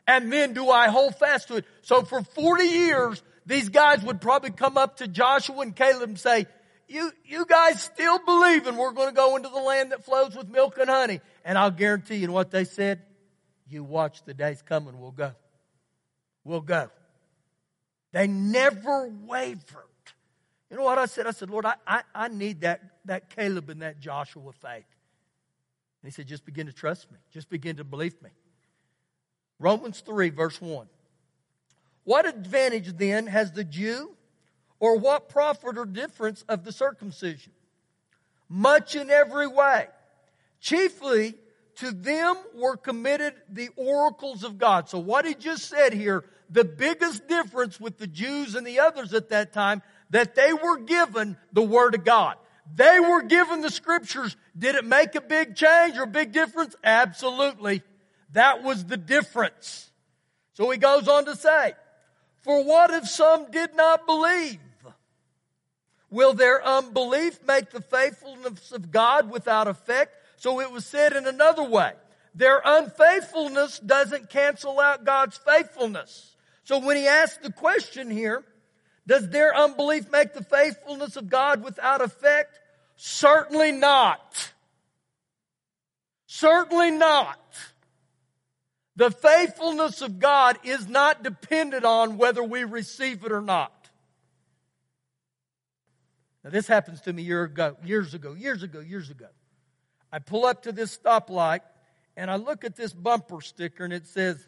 And 0.07 0.33
then 0.33 0.53
do 0.53 0.71
I 0.71 0.87
hold 0.87 1.17
fast 1.17 1.49
to 1.49 1.57
it? 1.57 1.65
So 1.83 2.01
for 2.01 2.23
40 2.23 2.63
years, 2.63 3.21
these 3.45 3.69
guys 3.69 4.01
would 4.01 4.21
probably 4.21 4.49
come 4.49 4.75
up 4.75 4.97
to 4.97 5.07
Joshua 5.07 5.59
and 5.59 5.75
Caleb 5.75 6.09
and 6.09 6.19
say, 6.19 6.47
you, 6.87 7.11
you 7.25 7.45
guys 7.45 7.81
still 7.81 8.19
believing 8.19 8.77
we're 8.77 8.91
going 8.91 9.09
to 9.09 9.15
go 9.15 9.35
into 9.35 9.49
the 9.49 9.59
land 9.59 9.91
that 9.91 10.05
flows 10.05 10.35
with 10.35 10.49
milk 10.49 10.77
and 10.77 10.89
honey. 10.89 11.21
And 11.43 11.57
I'll 11.57 11.71
guarantee 11.71 12.17
you 12.17 12.31
what 12.31 12.51
they 12.51 12.63
said. 12.63 13.01
You 13.67 13.83
watch 13.83 14.23
the 14.23 14.33
days 14.33 14.61
coming, 14.61 14.99
we'll 14.99 15.11
go. 15.11 15.33
We'll 16.43 16.61
go. 16.61 16.89
They 18.11 18.27
never 18.27 19.11
wavered. 19.25 19.83
You 20.69 20.77
know 20.77 20.83
what 20.83 20.97
I 20.97 21.05
said? 21.05 21.27
I 21.27 21.31
said, 21.31 21.49
Lord, 21.49 21.65
I, 21.65 21.75
I, 21.87 22.01
I 22.13 22.27
need 22.27 22.61
that, 22.61 22.81
that 23.05 23.29
Caleb 23.35 23.69
and 23.69 23.81
that 23.81 23.99
Joshua 23.99 24.51
faith. 24.53 24.85
And 26.01 26.03
he 26.03 26.11
said, 26.11 26.27
just 26.27 26.45
begin 26.45 26.67
to 26.67 26.73
trust 26.73 27.11
me. 27.11 27.17
Just 27.31 27.49
begin 27.49 27.77
to 27.77 27.83
believe 27.83 28.21
me. 28.21 28.29
Romans 29.59 30.01
3, 30.01 30.29
verse 30.29 30.61
1. 30.61 30.87
What 32.03 32.27
advantage 32.27 32.95
then 32.97 33.27
has 33.27 33.51
the 33.51 33.63
Jew, 33.63 34.15
or 34.85 34.99
what 34.99 35.29
profit 35.29 35.79
or 35.79 35.85
difference 35.87 36.45
of 36.47 36.63
the 36.63 36.71
circumcision? 36.71 37.51
Much 38.47 38.95
in 38.95 39.09
every 39.09 39.47
way. 39.47 39.87
Chiefly 40.59 41.33
to 41.77 41.91
them 41.91 42.35
were 42.53 42.77
committed 42.77 43.33
the 43.49 43.69
oracles 43.77 44.43
of 44.43 44.59
God. 44.59 44.87
So 44.87 44.99
what 44.99 45.25
he 45.25 45.33
just 45.33 45.67
said 45.67 45.91
here, 45.91 46.23
the 46.51 46.63
biggest 46.63 47.27
difference 47.27 47.79
with 47.79 47.97
the 47.97 48.05
Jews 48.05 48.53
and 48.53 48.65
the 48.65 48.79
others 48.79 49.11
at 49.15 49.29
that 49.29 49.53
time, 49.53 49.81
that 50.11 50.35
they 50.35 50.53
were 50.53 50.77
given 50.77 51.35
the 51.51 51.63
Word 51.63 51.95
of 51.95 52.05
God. 52.05 52.35
They 52.71 52.99
were 52.99 53.23
given 53.23 53.61
the 53.61 53.71
scriptures. 53.71 54.37
Did 54.55 54.75
it 54.75 54.85
make 54.85 55.15
a 55.15 55.21
big 55.21 55.55
change 55.55 55.97
or 55.97 56.03
a 56.03 56.07
big 56.07 56.31
difference? 56.31 56.75
Absolutely. 56.83 57.81
That 58.33 58.61
was 58.61 58.85
the 58.85 58.97
difference. 58.97 59.89
So 60.53 60.69
he 60.69 60.77
goes 60.77 61.07
on 61.07 61.25
to 61.25 61.35
say, 61.35 61.73
For 62.43 62.63
what 62.63 62.91
if 62.91 63.07
some 63.07 63.49
did 63.49 63.75
not 63.75 64.05
believe? 64.05 64.59
Will 66.09 66.33
their 66.33 66.63
unbelief 66.63 67.39
make 67.45 67.71
the 67.71 67.81
faithfulness 67.81 68.71
of 68.71 68.91
God 68.91 69.29
without 69.29 69.67
effect? 69.67 70.15
So 70.37 70.59
it 70.59 70.71
was 70.71 70.85
said 70.85 71.13
in 71.13 71.25
another 71.27 71.63
way. 71.63 71.93
Their 72.33 72.61
unfaithfulness 72.63 73.79
doesn't 73.79 74.29
cancel 74.29 74.79
out 74.79 75.05
God's 75.05 75.37
faithfulness. 75.37 76.35
So 76.63 76.79
when 76.79 76.97
he 76.97 77.07
asked 77.07 77.41
the 77.43 77.51
question 77.51 78.09
here, 78.11 78.43
does 79.07 79.29
their 79.29 79.55
unbelief 79.55 80.11
make 80.11 80.33
the 80.33 80.43
faithfulness 80.43 81.15
of 81.15 81.29
God 81.29 81.63
without 81.63 82.01
effect? 82.01 82.59
Certainly 82.97 83.73
not. 83.73 84.51
Certainly 86.27 86.91
not. 86.91 87.39
The 88.95 89.11
faithfulness 89.11 90.01
of 90.01 90.19
God 90.19 90.57
is 90.63 90.87
not 90.87 91.23
dependent 91.23 91.85
on 91.85 92.17
whether 92.17 92.43
we 92.43 92.63
receive 92.63 93.23
it 93.23 93.31
or 93.31 93.41
not. 93.41 93.84
Now, 96.45 96.51
this 96.51 96.67
happens 96.67 97.01
to 97.01 97.11
me 97.11 97.23
year 97.23 97.43
ago, 97.43 97.75
years 97.83 98.13
ago, 98.13 98.33
years 98.33 98.61
ago, 98.61 98.79
years 98.79 99.09
ago. 99.09 99.25
I 100.11 100.19
pull 100.19 100.45
up 100.45 100.61
to 100.63 100.71
this 100.71 100.95
stoplight 100.95 101.61
and 102.15 102.29
I 102.29 102.35
look 102.35 102.63
at 102.63 102.75
this 102.75 102.93
bumper 102.93 103.41
sticker 103.41 103.83
and 103.83 103.91
it 103.91 104.05
says, 104.05 104.47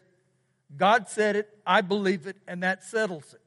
God 0.77 1.09
said 1.09 1.35
it, 1.35 1.49
I 1.65 1.81
believe 1.81 2.27
it, 2.27 2.37
and 2.47 2.61
that 2.61 2.83
settles 2.83 3.33
it. 3.33 3.41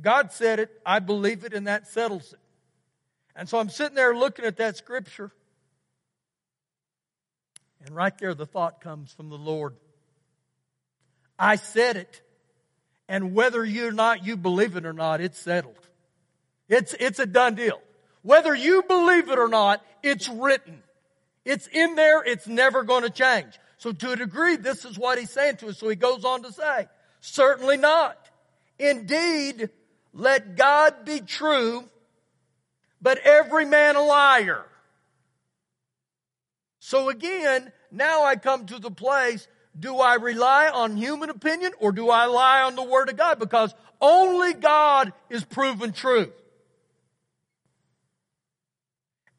God 0.00 0.30
said 0.30 0.60
it, 0.60 0.70
I 0.86 1.00
believe 1.00 1.44
it, 1.44 1.52
and 1.52 1.66
that 1.66 1.88
settles 1.88 2.32
it. 2.32 2.38
And 3.34 3.48
so 3.48 3.58
I'm 3.58 3.70
sitting 3.70 3.96
there 3.96 4.14
looking 4.14 4.44
at 4.44 4.58
that 4.58 4.76
scripture 4.76 5.32
and 7.84 7.94
right 7.94 8.16
there, 8.18 8.34
the 8.34 8.46
thought 8.46 8.80
comes 8.80 9.12
from 9.12 9.30
the 9.30 9.36
Lord. 9.36 9.74
I 11.38 11.56
said 11.56 11.96
it, 11.96 12.22
and 13.08 13.34
whether 13.34 13.64
you 13.64 13.88
or 13.88 13.92
not 13.92 14.24
you 14.24 14.36
believe 14.36 14.76
it 14.76 14.86
or 14.86 14.92
not, 14.92 15.20
it's 15.20 15.40
settled. 15.40 15.76
It's, 16.68 16.94
it's 16.98 17.18
a 17.18 17.26
done 17.26 17.54
deal. 17.54 17.80
Whether 18.22 18.54
you 18.54 18.82
believe 18.82 19.28
it 19.28 19.38
or 19.38 19.48
not, 19.48 19.84
it's 20.02 20.28
written. 20.28 20.82
It's 21.44 21.66
in 21.66 21.94
there, 21.94 22.22
it's 22.24 22.46
never 22.46 22.82
going 22.82 23.02
to 23.02 23.10
change. 23.10 23.58
So 23.76 23.92
to 23.92 24.12
a 24.12 24.16
degree, 24.16 24.56
this 24.56 24.84
is 24.84 24.98
what 24.98 25.18
he's 25.18 25.30
saying 25.30 25.56
to 25.58 25.68
us. 25.68 25.78
So 25.78 25.88
he 25.88 25.96
goes 25.96 26.24
on 26.24 26.42
to 26.42 26.52
say, 26.52 26.86
certainly 27.20 27.76
not. 27.76 28.18
Indeed, 28.78 29.68
let 30.14 30.56
God 30.56 31.04
be 31.04 31.20
true, 31.20 31.84
but 33.02 33.18
every 33.18 33.66
man 33.66 33.96
a 33.96 34.02
liar. 34.02 34.64
So 36.78 37.10
again, 37.10 37.72
now 37.90 38.24
I 38.24 38.36
come 38.36 38.66
to 38.66 38.78
the 38.78 38.90
place, 38.90 39.46
do 39.78 39.96
I 39.96 40.14
rely 40.14 40.68
on 40.68 40.96
human 40.96 41.30
opinion 41.30 41.72
or 41.78 41.92
do 41.92 42.08
I 42.08 42.24
rely 42.24 42.62
on 42.62 42.76
the 42.76 42.82
Word 42.82 43.10
of 43.10 43.16
God? 43.16 43.38
Because 43.38 43.74
only 44.00 44.54
God 44.54 45.12
is 45.28 45.44
proven 45.44 45.92
true. 45.92 46.32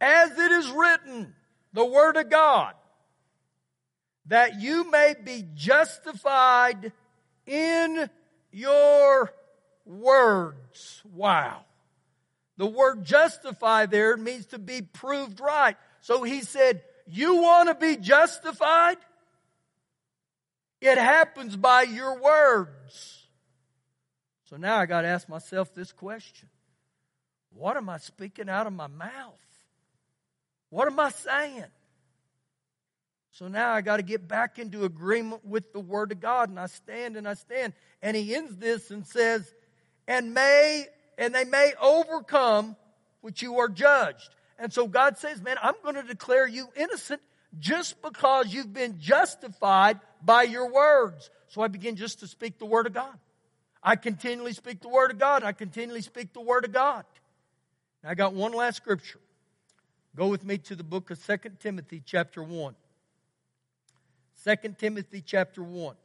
As 0.06 0.38
it 0.38 0.52
is 0.52 0.70
written, 0.70 1.34
the 1.74 1.84
Word 1.84 2.15
of 2.15 2.30
God, 2.30 2.76
that 4.28 4.62
you 4.62 4.91
may 4.91 5.15
be 5.24 5.44
justified 5.56 6.91
in 7.48 8.08
your 8.52 9.34
words. 9.86 11.02
Wow. 11.12 11.62
The 12.58 12.65
word 12.65 13.04
justify 13.04 13.86
there 13.88 14.15
means 14.15 14.46
to 14.48 14.60
be 14.60 14.82
proved 14.82 15.39
right. 15.39 15.76
So 16.02 16.24
he 16.24 16.41
said, 16.41 16.84
you 17.08 17.41
want 17.41 17.70
to 17.70 17.76
be 17.76 17.98
justified? 17.98 18.98
It 20.82 20.98
happens 20.98 21.56
by 21.56 21.84
your 21.84 22.22
words. 22.22 23.28
So 24.50 24.58
now 24.58 24.78
I 24.78 24.86
got 24.86 25.02
to 25.02 25.08
ask 25.08 25.28
myself 25.28 25.74
this 25.74 25.91
question 25.91 26.48
What 27.52 27.76
am 27.76 27.89
I 27.89 27.98
speaking 27.98 28.50
out 28.50 28.68
of 28.68 28.74
my 28.74 28.88
mouth? 28.88 29.44
What 30.76 30.90
am 30.90 31.00
I 31.00 31.10
saying? 31.10 31.64
So 33.32 33.48
now 33.48 33.72
I 33.72 33.80
got 33.80 33.96
to 33.96 34.04
get 34.04 34.28
back 34.28 34.60
into 34.60 34.84
agreement 34.84 35.46
with 35.46 35.72
the 35.72 35.80
Word 35.80 36.12
of 36.12 36.20
God, 36.20 36.50
and 36.50 36.60
I 36.60 36.66
stand 36.66 37.16
and 37.16 37.26
I 37.26 37.36
stand. 37.36 37.72
And 38.02 38.18
he 38.18 38.36
ends 38.36 38.58
this 38.58 38.92
and 38.92 39.08
says, 39.08 39.54
and 40.06 40.34
may, 40.34 40.84
and 41.18 41.34
they 41.34 41.46
may 41.46 41.72
overcome 41.82 42.76
which 43.22 43.42
you 43.42 43.60
are 43.60 43.70
judged. 43.70 44.36
And 44.60 44.74
so 44.74 44.86
God 44.86 45.18
says, 45.18 45.42
man, 45.42 45.56
I'm 45.64 45.76
going 45.82 45.96
to 45.96 46.04
declare 46.04 46.46
you 46.46 46.68
innocent 46.76 47.22
just 47.58 48.02
because 48.02 48.54
you've 48.54 48.74
been 48.74 49.00
justified 49.00 50.02
by 50.22 50.44
your 50.44 50.74
words. 50.74 51.30
So 51.48 51.62
I 51.62 51.70
begin 51.70 51.96
just 51.96 52.20
to 52.20 52.28
speak 52.28 52.60
the 52.60 52.66
word 52.66 52.86
of 52.86 52.92
God. 52.92 53.18
I 53.82 53.96
continually 53.96 54.52
speak 54.52 54.82
the 54.82 54.90
word 54.90 55.12
of 55.12 55.20
God. 55.20 55.42
I 55.42 55.54
continually 55.54 56.02
speak 56.02 56.34
the 56.34 56.42
word 56.42 56.66
of 56.66 56.74
God. 56.74 57.06
And 58.04 58.12
I 58.12 58.14
got 58.14 58.34
one 58.34 58.52
last 58.52 58.76
scripture. 58.76 59.20
Go 60.15 60.28
with 60.28 60.45
me 60.45 60.58
to 60.60 60.75
the 60.75 60.84
book 60.84 61.12
of 61.12 61.25
2 61.25 61.38
Timothy 61.60 62.01
chapter 62.04 62.41
1. 62.41 62.75
2 64.45 64.56
Timothy 64.78 65.21
chapter 65.21 65.62
1. 65.62 65.95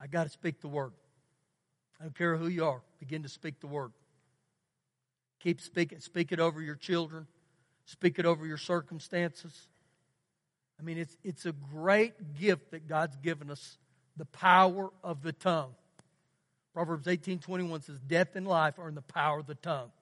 I 0.00 0.06
got 0.06 0.24
to 0.24 0.28
speak 0.28 0.60
the 0.60 0.68
word. 0.68 0.92
I 1.98 2.04
don't 2.04 2.14
care 2.14 2.36
who 2.36 2.48
you 2.48 2.66
are, 2.66 2.82
begin 2.98 3.22
to 3.22 3.28
speak 3.28 3.60
the 3.60 3.66
word. 3.66 3.92
Keep 5.40 5.62
speaking. 5.62 6.00
Speak 6.00 6.32
it 6.32 6.40
over 6.40 6.60
your 6.60 6.74
children. 6.74 7.26
Speak 7.86 8.18
it 8.18 8.26
over 8.26 8.46
your 8.46 8.58
circumstances. 8.58 9.68
I 10.78 10.82
mean, 10.82 10.98
it's, 10.98 11.16
it's 11.22 11.46
a 11.46 11.52
great 11.52 12.34
gift 12.38 12.72
that 12.72 12.86
God's 12.86 13.16
given 13.16 13.50
us 13.50 13.78
the 14.16 14.24
power 14.26 14.90
of 15.02 15.22
the 15.22 15.32
tongue. 15.32 15.74
Proverbs 16.74 17.06
18 17.06 17.38
21 17.38 17.82
says, 17.82 17.98
Death 18.06 18.34
and 18.34 18.46
life 18.46 18.78
are 18.78 18.88
in 18.88 18.96
the 18.96 19.02
power 19.02 19.38
of 19.38 19.46
the 19.46 19.54
tongue. 19.54 19.92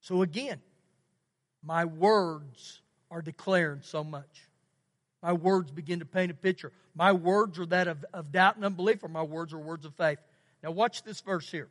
So 0.00 0.22
again, 0.22 0.60
my 1.62 1.84
words 1.84 2.80
are 3.10 3.20
declaring 3.20 3.80
so 3.82 4.02
much. 4.02 4.48
My 5.22 5.34
words 5.34 5.70
begin 5.70 5.98
to 5.98 6.06
paint 6.06 6.30
a 6.30 6.34
picture. 6.34 6.72
My 6.94 7.12
words 7.12 7.58
are 7.58 7.66
that 7.66 7.88
of, 7.88 8.04
of 8.14 8.32
doubt 8.32 8.56
and 8.56 8.64
unbelief, 8.64 9.04
or 9.04 9.08
my 9.08 9.22
words 9.22 9.52
are 9.52 9.58
words 9.58 9.84
of 9.84 9.94
faith. 9.94 10.18
Now 10.62 10.70
watch 10.70 11.02
this 11.02 11.20
verse 11.20 11.50
here. 11.50 11.68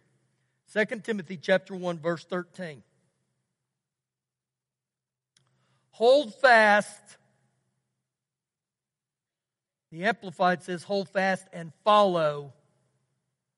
2 0.74 0.86
Timothy 1.02 1.38
chapter 1.38 1.76
1 1.76 2.00
verse 2.00 2.24
13. 2.26 2.84
Hold 5.91 6.36
fast. 6.36 7.02
The 9.91 10.04
Amplified 10.04 10.62
says, 10.62 10.84
hold 10.84 11.08
fast 11.08 11.48
and 11.54 11.72
follow 11.86 12.54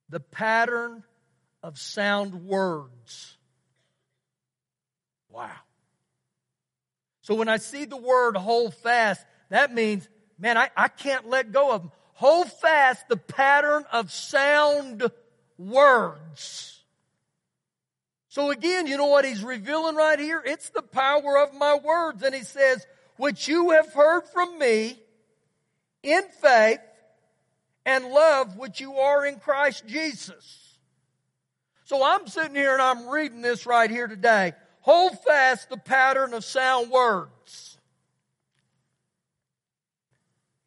the 0.10 0.20
pattern 0.20 1.04
of 1.64 1.78
sound 1.78 2.46
words 2.46 3.38
Wow. 5.38 5.52
So 7.22 7.36
when 7.36 7.48
I 7.48 7.58
see 7.58 7.86
the 7.86 7.98
word 7.98 8.36
hold 8.36 8.74
fast, 8.74 9.24
that 9.50 9.72
means, 9.72 10.10
man, 10.40 10.58
I, 10.58 10.72
I 10.76 10.88
can't 10.88 11.30
let 11.30 11.52
go 11.52 11.72
of 11.72 11.84
them. 11.84 11.92
Hold 12.14 12.52
fast 12.52 13.08
the 13.08 13.18
pattern 13.18 13.86
of 13.92 14.12
sound 14.12 15.12
words. 15.60 16.84
So 18.30 18.50
again, 18.50 18.88
you 18.88 18.98
know 18.98 19.06
what 19.06 19.26
he's 19.26 19.44
revealing 19.44 19.96
right 19.96 20.18
here? 20.18 20.42
It's 20.44 20.70
the 20.70 20.82
power 20.82 21.38
of 21.38 21.54
my 21.54 21.76
words. 21.76 22.24
And 22.24 22.34
he 22.34 22.42
says, 22.42 22.86
which 23.18 23.48
you 23.48 23.72
have 23.72 23.94
heard 23.94 24.24
from 24.34 24.58
me 24.58 25.00
in 26.02 26.24
faith 26.42 26.80
and 27.88 28.10
love 28.10 28.58
which 28.58 28.82
you 28.82 28.98
are 28.98 29.26
in 29.26 29.40
Christ 29.40 29.88
Jesus. 29.88 30.78
So 31.86 32.04
I'm 32.04 32.28
sitting 32.28 32.54
here 32.54 32.74
and 32.74 32.82
I'm 32.82 33.08
reading 33.08 33.42
this 33.42 33.66
right 33.66 33.90
here 33.90 34.08
today. 34.08 34.52
Hold 34.82 35.18
fast 35.24 35.70
the 35.70 35.78
pattern 35.78 36.34
of 36.34 36.44
sound 36.44 36.92
words. 36.92 37.78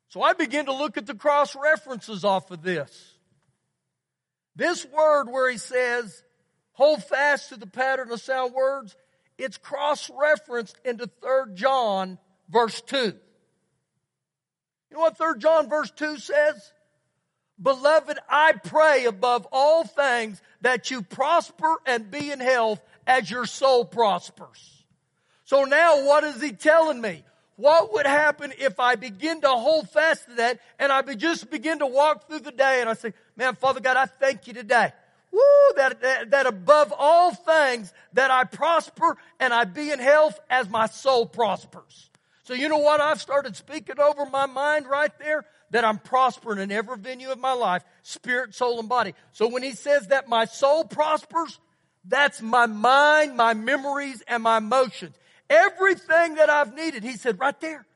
So 0.08 0.22
I 0.22 0.32
begin 0.32 0.64
to 0.64 0.72
look 0.72 0.96
at 0.96 1.06
the 1.06 1.14
cross 1.14 1.54
references 1.54 2.24
off 2.24 2.50
of 2.50 2.62
this. 2.62 3.14
This 4.56 4.86
word 4.86 5.28
where 5.28 5.50
he 5.50 5.58
says, 5.58 6.24
hold 6.72 7.04
fast 7.04 7.50
to 7.50 7.56
the 7.56 7.66
pattern 7.66 8.10
of 8.10 8.20
sound 8.22 8.54
words, 8.54 8.96
it's 9.36 9.58
cross 9.58 10.10
referenced 10.18 10.80
into 10.86 11.06
3 11.20 11.54
John 11.54 12.18
verse 12.48 12.80
2. 12.80 12.96
You 12.96 13.12
know 14.90 15.00
what 15.00 15.18
3 15.18 15.38
John 15.38 15.68
verse 15.68 15.90
2 15.90 16.16
says? 16.16 16.72
Beloved, 17.62 18.18
I 18.28 18.52
pray 18.52 19.04
above 19.04 19.46
all 19.52 19.84
things 19.84 20.40
that 20.62 20.90
you 20.90 21.02
prosper 21.02 21.76
and 21.84 22.10
be 22.10 22.30
in 22.30 22.40
health 22.40 22.82
as 23.06 23.30
your 23.30 23.46
soul 23.46 23.84
prospers. 23.84 24.84
So 25.44 25.64
now 25.64 26.06
what 26.06 26.24
is 26.24 26.40
he 26.40 26.52
telling 26.52 27.00
me? 27.00 27.24
What 27.56 27.92
would 27.92 28.06
happen 28.06 28.54
if 28.58 28.80
I 28.80 28.94
begin 28.94 29.42
to 29.42 29.48
hold 29.48 29.90
fast 29.90 30.26
to 30.26 30.34
that 30.36 30.60
and 30.78 30.90
I 30.90 31.02
just 31.14 31.50
begin 31.50 31.80
to 31.80 31.86
walk 31.86 32.26
through 32.26 32.40
the 32.40 32.52
day 32.52 32.80
and 32.80 32.88
I 32.88 32.94
say, 32.94 33.12
man, 33.36 33.54
Father 33.54 33.80
God, 33.80 33.96
I 33.96 34.06
thank 34.06 34.46
you 34.46 34.54
today. 34.54 34.92
Woo, 35.30 35.40
that, 35.76 36.00
that, 36.00 36.30
that 36.30 36.46
above 36.46 36.92
all 36.96 37.34
things 37.34 37.92
that 38.14 38.30
I 38.30 38.44
prosper 38.44 39.16
and 39.38 39.52
I 39.52 39.64
be 39.64 39.90
in 39.90 39.98
health 39.98 40.40
as 40.48 40.68
my 40.68 40.86
soul 40.86 41.26
prospers. 41.26 42.09
So 42.50 42.56
you 42.56 42.68
know 42.68 42.78
what 42.78 43.00
I've 43.00 43.20
started 43.20 43.54
speaking 43.54 44.00
over 44.00 44.26
my 44.26 44.46
mind 44.46 44.88
right 44.88 45.16
there? 45.20 45.44
That 45.70 45.84
I'm 45.84 45.98
prospering 45.98 46.58
in 46.58 46.72
every 46.72 46.98
venue 46.98 47.30
of 47.30 47.38
my 47.38 47.52
life, 47.52 47.84
spirit, 48.02 48.56
soul, 48.56 48.80
and 48.80 48.88
body. 48.88 49.14
So 49.30 49.46
when 49.46 49.62
he 49.62 49.70
says 49.70 50.08
that 50.08 50.28
my 50.28 50.46
soul 50.46 50.82
prospers, 50.82 51.60
that's 52.04 52.42
my 52.42 52.66
mind, 52.66 53.36
my 53.36 53.54
memories, 53.54 54.24
and 54.26 54.42
my 54.42 54.56
emotions. 54.56 55.14
Everything 55.48 56.34
that 56.34 56.50
I've 56.50 56.74
needed, 56.74 57.04
he 57.04 57.12
said, 57.12 57.38
right 57.38 57.54
there. 57.60 57.86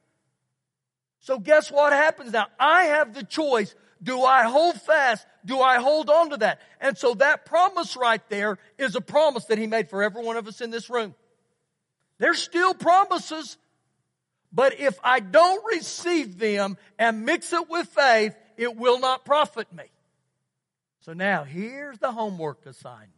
So 1.18 1.40
guess 1.40 1.72
what 1.72 1.92
happens 1.92 2.30
now? 2.30 2.46
I 2.56 2.84
have 2.84 3.12
the 3.12 3.24
choice. 3.24 3.74
Do 4.00 4.22
I 4.22 4.44
hold 4.44 4.80
fast? 4.80 5.26
Do 5.44 5.62
I 5.62 5.80
hold 5.80 6.08
on 6.08 6.30
to 6.30 6.36
that? 6.36 6.60
And 6.80 6.96
so 6.96 7.14
that 7.14 7.44
promise 7.44 7.96
right 7.96 8.22
there 8.28 8.60
is 8.78 8.94
a 8.94 9.00
promise 9.00 9.46
that 9.46 9.58
he 9.58 9.66
made 9.66 9.90
for 9.90 10.04
every 10.04 10.22
one 10.22 10.36
of 10.36 10.46
us 10.46 10.60
in 10.60 10.70
this 10.70 10.88
room. 10.88 11.16
There's 12.18 12.40
still 12.40 12.72
promises, 12.72 13.56
but 14.54 14.78
if 14.78 14.98
I 15.02 15.20
don't 15.20 15.64
receive 15.66 16.38
them 16.38 16.76
and 16.98 17.26
mix 17.26 17.52
it 17.52 17.68
with 17.68 17.88
faith, 17.88 18.34
it 18.56 18.76
will 18.76 19.00
not 19.00 19.24
profit 19.24 19.72
me. 19.72 19.84
So 21.00 21.12
now 21.12 21.44
here's 21.44 21.98
the 21.98 22.12
homework 22.12 22.64
assignment. 22.64 23.10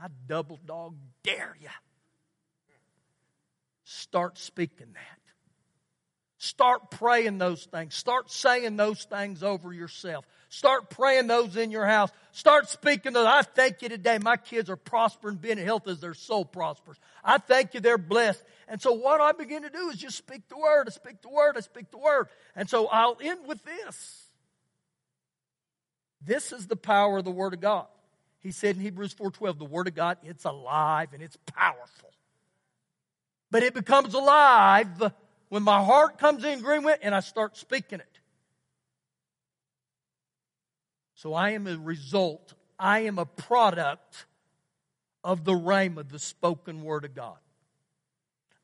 I 0.00 0.06
double 0.26 0.58
dog 0.66 0.96
dare 1.22 1.56
you 1.60 1.68
Start 3.84 4.38
speaking 4.38 4.88
that. 4.94 5.20
Start 6.38 6.90
praying 6.90 7.38
those 7.38 7.64
things. 7.64 7.94
Start 7.94 8.30
saying 8.30 8.76
those 8.76 9.04
things 9.04 9.42
over 9.42 9.72
yourself. 9.72 10.26
Start 10.48 10.90
praying 10.90 11.26
those 11.26 11.56
in 11.56 11.70
your 11.70 11.86
house. 11.86 12.10
Start 12.34 12.68
speaking 12.68 13.14
those. 13.14 13.26
I 13.26 13.42
thank 13.42 13.80
you 13.80 13.88
today. 13.88 14.18
My 14.18 14.36
kids 14.36 14.68
are 14.68 14.76
prospering, 14.76 15.36
being 15.36 15.58
in 15.58 15.64
health 15.64 15.88
as 15.88 16.00
their 16.00 16.14
soul 16.14 16.44
prospers. 16.44 16.98
I 17.24 17.38
thank 17.38 17.74
you 17.74 17.80
they're 17.80 17.96
blessed. 17.96 18.42
And 18.68 18.82
so 18.82 18.92
what 18.92 19.20
I 19.20 19.32
begin 19.32 19.62
to 19.62 19.70
do 19.70 19.88
is 19.90 19.96
just 19.96 20.16
speak 20.16 20.48
the 20.48 20.58
word. 20.58 20.88
I 20.88 20.90
speak 20.90 21.22
the 21.22 21.28
word. 21.28 21.56
I 21.56 21.60
speak 21.60 21.90
the 21.90 21.98
word. 21.98 22.28
And 22.56 22.68
so 22.68 22.88
I'll 22.88 23.16
end 23.22 23.46
with 23.46 23.62
this. 23.64 24.24
This 26.20 26.52
is 26.52 26.66
the 26.66 26.76
power 26.76 27.18
of 27.18 27.24
the 27.24 27.30
word 27.30 27.54
of 27.54 27.60
God. 27.60 27.86
He 28.40 28.50
said 28.50 28.76
in 28.76 28.82
Hebrews 28.82 29.14
4:12, 29.14 29.58
the 29.58 29.64
word 29.64 29.88
of 29.88 29.94
God, 29.94 30.18
it's 30.22 30.44
alive 30.44 31.10
and 31.12 31.22
it's 31.22 31.38
powerful 31.46 32.10
but 33.54 33.62
it 33.62 33.72
becomes 33.72 34.14
alive 34.14 35.12
when 35.48 35.62
my 35.62 35.80
heart 35.80 36.18
comes 36.18 36.42
in 36.42 36.58
agreement 36.58 36.98
and 37.02 37.14
I 37.14 37.20
start 37.20 37.56
speaking 37.56 38.00
it. 38.00 38.13
So 41.14 41.32
I 41.34 41.50
am 41.50 41.66
a 41.66 41.76
result, 41.76 42.54
I 42.78 43.00
am 43.00 43.18
a 43.18 43.26
product 43.26 44.26
of 45.22 45.44
the 45.44 45.52
rhema, 45.52 46.08
the 46.08 46.18
spoken 46.18 46.82
word 46.82 47.04
of 47.04 47.14
God. 47.14 47.38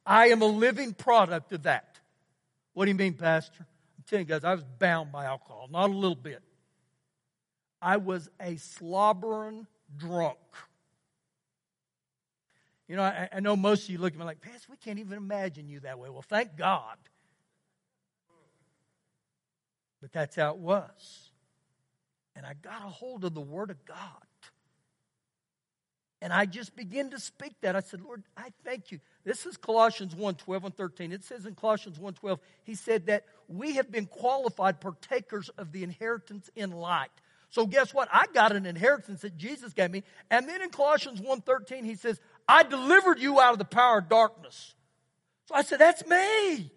I 0.04 0.28
am 0.28 0.42
a 0.42 0.46
living 0.46 0.92
product 0.92 1.52
of 1.52 1.62
that. 1.62 2.00
What 2.74 2.86
do 2.86 2.90
you 2.90 2.96
mean, 2.96 3.14
Pastor? 3.14 3.54
I'm 3.60 4.04
telling 4.08 4.26
you 4.26 4.28
guys, 4.28 4.44
I 4.44 4.54
was 4.54 4.64
bound 4.78 5.12
by 5.12 5.26
alcohol, 5.26 5.68
not 5.70 5.90
a 5.90 5.92
little 5.92 6.16
bit. 6.16 6.42
I 7.80 7.96
was 7.96 8.28
a 8.40 8.56
slobbering 8.56 9.66
drunk. 9.96 10.38
You 12.88 12.96
know, 12.96 13.02
I, 13.02 13.28
I 13.32 13.40
know 13.40 13.56
most 13.56 13.84
of 13.84 13.90
you 13.90 13.98
look 13.98 14.12
at 14.12 14.18
me 14.18 14.24
like, 14.24 14.40
Pastor, 14.40 14.66
we 14.70 14.76
can't 14.76 14.98
even 14.98 15.16
imagine 15.16 15.68
you 15.68 15.80
that 15.80 15.98
way. 15.98 16.10
Well, 16.10 16.24
thank 16.28 16.56
God. 16.56 16.96
But 20.00 20.12
that's 20.12 20.34
how 20.36 20.50
it 20.50 20.58
was. 20.58 21.29
And 22.40 22.46
I 22.46 22.54
got 22.54 22.80
a 22.82 22.88
hold 22.88 23.26
of 23.26 23.34
the 23.34 23.40
Word 23.42 23.70
of 23.70 23.84
God. 23.84 23.98
And 26.22 26.32
I 26.32 26.46
just 26.46 26.74
began 26.74 27.10
to 27.10 27.18
speak 27.18 27.52
that. 27.60 27.76
I 27.76 27.80
said, 27.80 28.00
Lord, 28.00 28.22
I 28.34 28.48
thank 28.64 28.90
you. 28.90 28.98
This 29.24 29.44
is 29.44 29.58
Colossians 29.58 30.16
1 30.16 30.36
12 30.36 30.64
and 30.64 30.74
13. 30.74 31.12
It 31.12 31.22
says 31.22 31.44
in 31.44 31.54
Colossians 31.54 31.98
1 31.98 32.14
12, 32.14 32.40
he 32.64 32.74
said 32.74 33.04
that 33.08 33.26
we 33.46 33.74
have 33.74 33.92
been 33.92 34.06
qualified 34.06 34.80
partakers 34.80 35.50
of 35.58 35.70
the 35.72 35.82
inheritance 35.82 36.48
in 36.56 36.70
light. 36.70 37.10
So 37.50 37.66
guess 37.66 37.92
what? 37.92 38.08
I 38.10 38.24
got 38.32 38.56
an 38.56 38.64
inheritance 38.64 39.20
that 39.20 39.36
Jesus 39.36 39.74
gave 39.74 39.90
me. 39.90 40.02
And 40.30 40.48
then 40.48 40.62
in 40.62 40.70
Colossians 40.70 41.20
1 41.20 41.42
13, 41.42 41.84
he 41.84 41.94
says, 41.94 42.18
I 42.48 42.62
delivered 42.62 43.18
you 43.18 43.38
out 43.38 43.52
of 43.52 43.58
the 43.58 43.66
power 43.66 43.98
of 43.98 44.08
darkness. 44.08 44.74
So 45.44 45.54
I 45.54 45.60
said, 45.60 45.78
That's 45.78 46.06
me. 46.06 46.72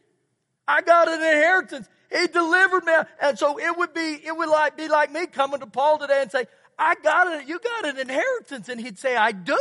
I 0.67 0.82
got 0.82 1.08
an 1.08 1.21
inheritance. 1.21 1.88
He 2.11 2.27
delivered 2.27 2.83
me. 2.83 2.93
And 3.21 3.37
so 3.37 3.59
it 3.59 3.77
would 3.77 3.93
be, 3.93 4.19
it 4.23 4.35
would 4.35 4.49
like 4.49 4.77
be 4.77 4.87
like 4.87 5.11
me 5.11 5.27
coming 5.27 5.59
to 5.59 5.67
Paul 5.67 5.97
today 5.97 6.21
and 6.21 6.31
say, 6.31 6.45
I 6.77 6.95
got 6.95 7.27
it. 7.33 7.47
You 7.47 7.59
got 7.59 7.87
an 7.87 7.99
inheritance. 7.99 8.69
And 8.69 8.79
he'd 8.79 8.99
say, 8.99 9.15
I 9.15 9.31
do. 9.31 9.57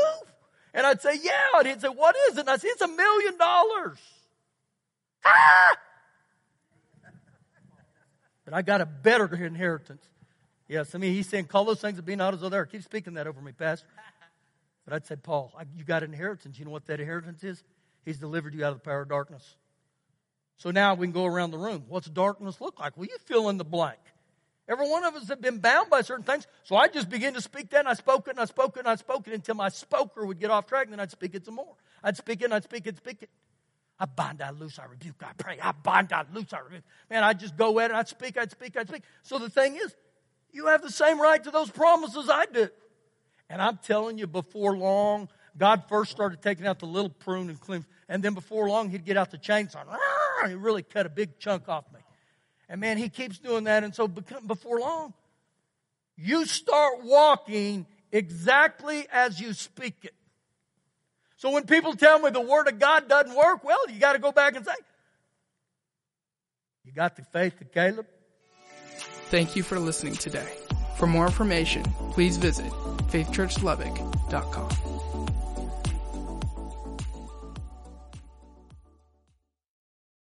And 0.74 0.86
I'd 0.86 1.00
say, 1.00 1.18
yeah. 1.22 1.58
And 1.58 1.66
he'd 1.66 1.80
say, 1.80 1.88
what 1.88 2.14
is 2.28 2.36
it? 2.36 2.40
And 2.40 2.50
I'd 2.50 2.60
say, 2.60 2.68
it's 2.68 2.82
a 2.82 2.88
million 2.88 3.38
dollars. 3.38 3.98
Ah! 5.24 5.76
But 8.44 8.54
I 8.54 8.62
got 8.62 8.80
a 8.80 8.86
better 8.86 9.32
inheritance. 9.34 10.02
Yes, 10.68 10.94
I 10.94 10.98
mean, 10.98 11.12
he's 11.12 11.28
saying, 11.28 11.46
call 11.46 11.64
those 11.64 11.80
things 11.80 11.96
that 11.96 12.02
be 12.04 12.16
not 12.16 12.34
as 12.34 12.40
though 12.40 12.48
they 12.48 12.56
are. 12.56 12.66
Keep 12.66 12.82
speaking 12.82 13.14
that 13.14 13.26
over 13.26 13.40
me, 13.40 13.52
Pastor. 13.52 13.86
But 14.84 14.94
I'd 14.94 15.06
say, 15.06 15.16
Paul, 15.16 15.52
you 15.76 15.84
got 15.84 16.02
an 16.02 16.12
inheritance. 16.12 16.58
You 16.58 16.64
know 16.64 16.70
what 16.70 16.86
that 16.86 16.98
inheritance 16.98 17.44
is? 17.44 17.62
He's 18.04 18.18
delivered 18.18 18.54
you 18.54 18.64
out 18.64 18.72
of 18.72 18.78
the 18.78 18.84
power 18.84 19.02
of 19.02 19.08
darkness. 19.08 19.56
So 20.56 20.70
now 20.70 20.94
we 20.94 21.06
can 21.06 21.12
go 21.12 21.26
around 21.26 21.50
the 21.50 21.58
room. 21.58 21.84
What's 21.88 22.08
darkness 22.08 22.60
look 22.60 22.78
like? 22.78 22.96
Well, 22.96 23.06
you 23.06 23.16
fill 23.26 23.48
in 23.48 23.58
the 23.58 23.64
blank. 23.64 23.98
Every 24.68 24.88
one 24.88 25.04
of 25.04 25.14
us 25.14 25.28
have 25.28 25.40
been 25.40 25.58
bound 25.58 25.90
by 25.90 26.02
certain 26.02 26.24
things. 26.24 26.46
So 26.62 26.76
I 26.76 26.88
just 26.88 27.10
began 27.10 27.34
to 27.34 27.40
speak 27.40 27.70
that, 27.70 27.80
and 27.80 27.88
I 27.88 27.94
spoke 27.94 28.28
it, 28.28 28.32
and 28.32 28.40
I 28.40 28.44
spoke 28.44 28.76
it, 28.76 28.80
and 28.80 28.88
I 28.88 28.94
spoke 28.94 29.26
it 29.26 29.34
until 29.34 29.56
my 29.56 29.68
spoker 29.68 30.24
would 30.24 30.38
get 30.38 30.50
off 30.50 30.66
track, 30.66 30.84
and 30.84 30.92
then 30.92 31.00
I'd 31.00 31.10
speak 31.10 31.34
it 31.34 31.44
some 31.44 31.56
more. 31.56 31.74
I'd 32.02 32.16
speak 32.16 32.42
it, 32.42 32.44
and 32.44 32.54
I'd 32.54 32.64
speak 32.64 32.86
it, 32.86 32.96
speak 32.96 33.22
it. 33.22 33.30
I 33.98 34.06
bind, 34.06 34.40
I 34.40 34.50
loose, 34.50 34.78
I 34.78 34.84
rebuke, 34.84 35.22
I 35.22 35.32
pray. 35.36 35.58
I 35.60 35.72
bind, 35.72 36.12
I 36.12 36.24
loose, 36.32 36.52
I 36.52 36.60
rebuke. 36.60 36.84
Man, 37.10 37.22
I'd 37.22 37.38
just 37.38 37.56
go 37.56 37.78
at 37.80 37.90
it, 37.90 37.94
I'd 37.94 38.08
speak, 38.08 38.38
I'd 38.38 38.50
speak, 38.50 38.76
I'd 38.76 38.88
speak. 38.88 39.02
So 39.22 39.38
the 39.38 39.50
thing 39.50 39.76
is, 39.76 39.94
you 40.52 40.66
have 40.66 40.82
the 40.82 40.90
same 40.90 41.20
right 41.20 41.42
to 41.42 41.50
those 41.50 41.70
promises 41.70 42.28
I 42.30 42.46
do. 42.46 42.68
And 43.48 43.60
I'm 43.60 43.78
telling 43.78 44.18
you, 44.18 44.26
before 44.26 44.76
long, 44.76 45.28
God 45.56 45.84
first 45.88 46.10
started 46.10 46.40
taking 46.40 46.66
out 46.66 46.78
the 46.78 46.86
little 46.86 47.10
prune 47.10 47.50
and 47.50 47.60
clean, 47.60 47.84
and 48.08 48.22
then 48.22 48.34
before 48.34 48.68
long, 48.68 48.90
He'd 48.90 49.04
get 49.04 49.16
out 49.16 49.30
the 49.30 49.38
chainsaw. 49.38 49.84
He 50.48 50.54
really 50.54 50.82
cut 50.82 51.06
a 51.06 51.08
big 51.08 51.38
chunk 51.38 51.68
off 51.68 51.84
me. 51.92 52.00
And 52.68 52.80
man, 52.80 52.98
He 52.98 53.08
keeps 53.08 53.38
doing 53.38 53.64
that. 53.64 53.84
And 53.84 53.94
so 53.94 54.08
before 54.08 54.80
long, 54.80 55.14
you 56.16 56.46
start 56.46 57.02
walking 57.02 57.86
exactly 58.10 59.06
as 59.12 59.40
you 59.40 59.54
speak 59.54 59.96
it. 60.02 60.14
So 61.36 61.50
when 61.50 61.64
people 61.64 61.94
tell 61.94 62.20
me 62.20 62.30
the 62.30 62.40
Word 62.40 62.68
of 62.68 62.78
God 62.78 63.08
doesn't 63.08 63.34
work, 63.34 63.64
well, 63.64 63.90
you 63.90 63.98
got 63.98 64.12
to 64.12 64.20
go 64.20 64.30
back 64.30 64.54
and 64.54 64.64
say, 64.64 64.74
You 66.84 66.92
got 66.92 67.16
the 67.16 67.22
faith 67.22 67.60
of 67.60 67.72
Caleb? 67.72 68.06
Thank 69.30 69.56
you 69.56 69.62
for 69.62 69.80
listening 69.80 70.14
today. 70.14 70.46
For 70.96 71.06
more 71.06 71.26
information, 71.26 71.82
please 72.12 72.36
visit 72.36 72.70
faithchurchlubbock.com. 73.10 75.11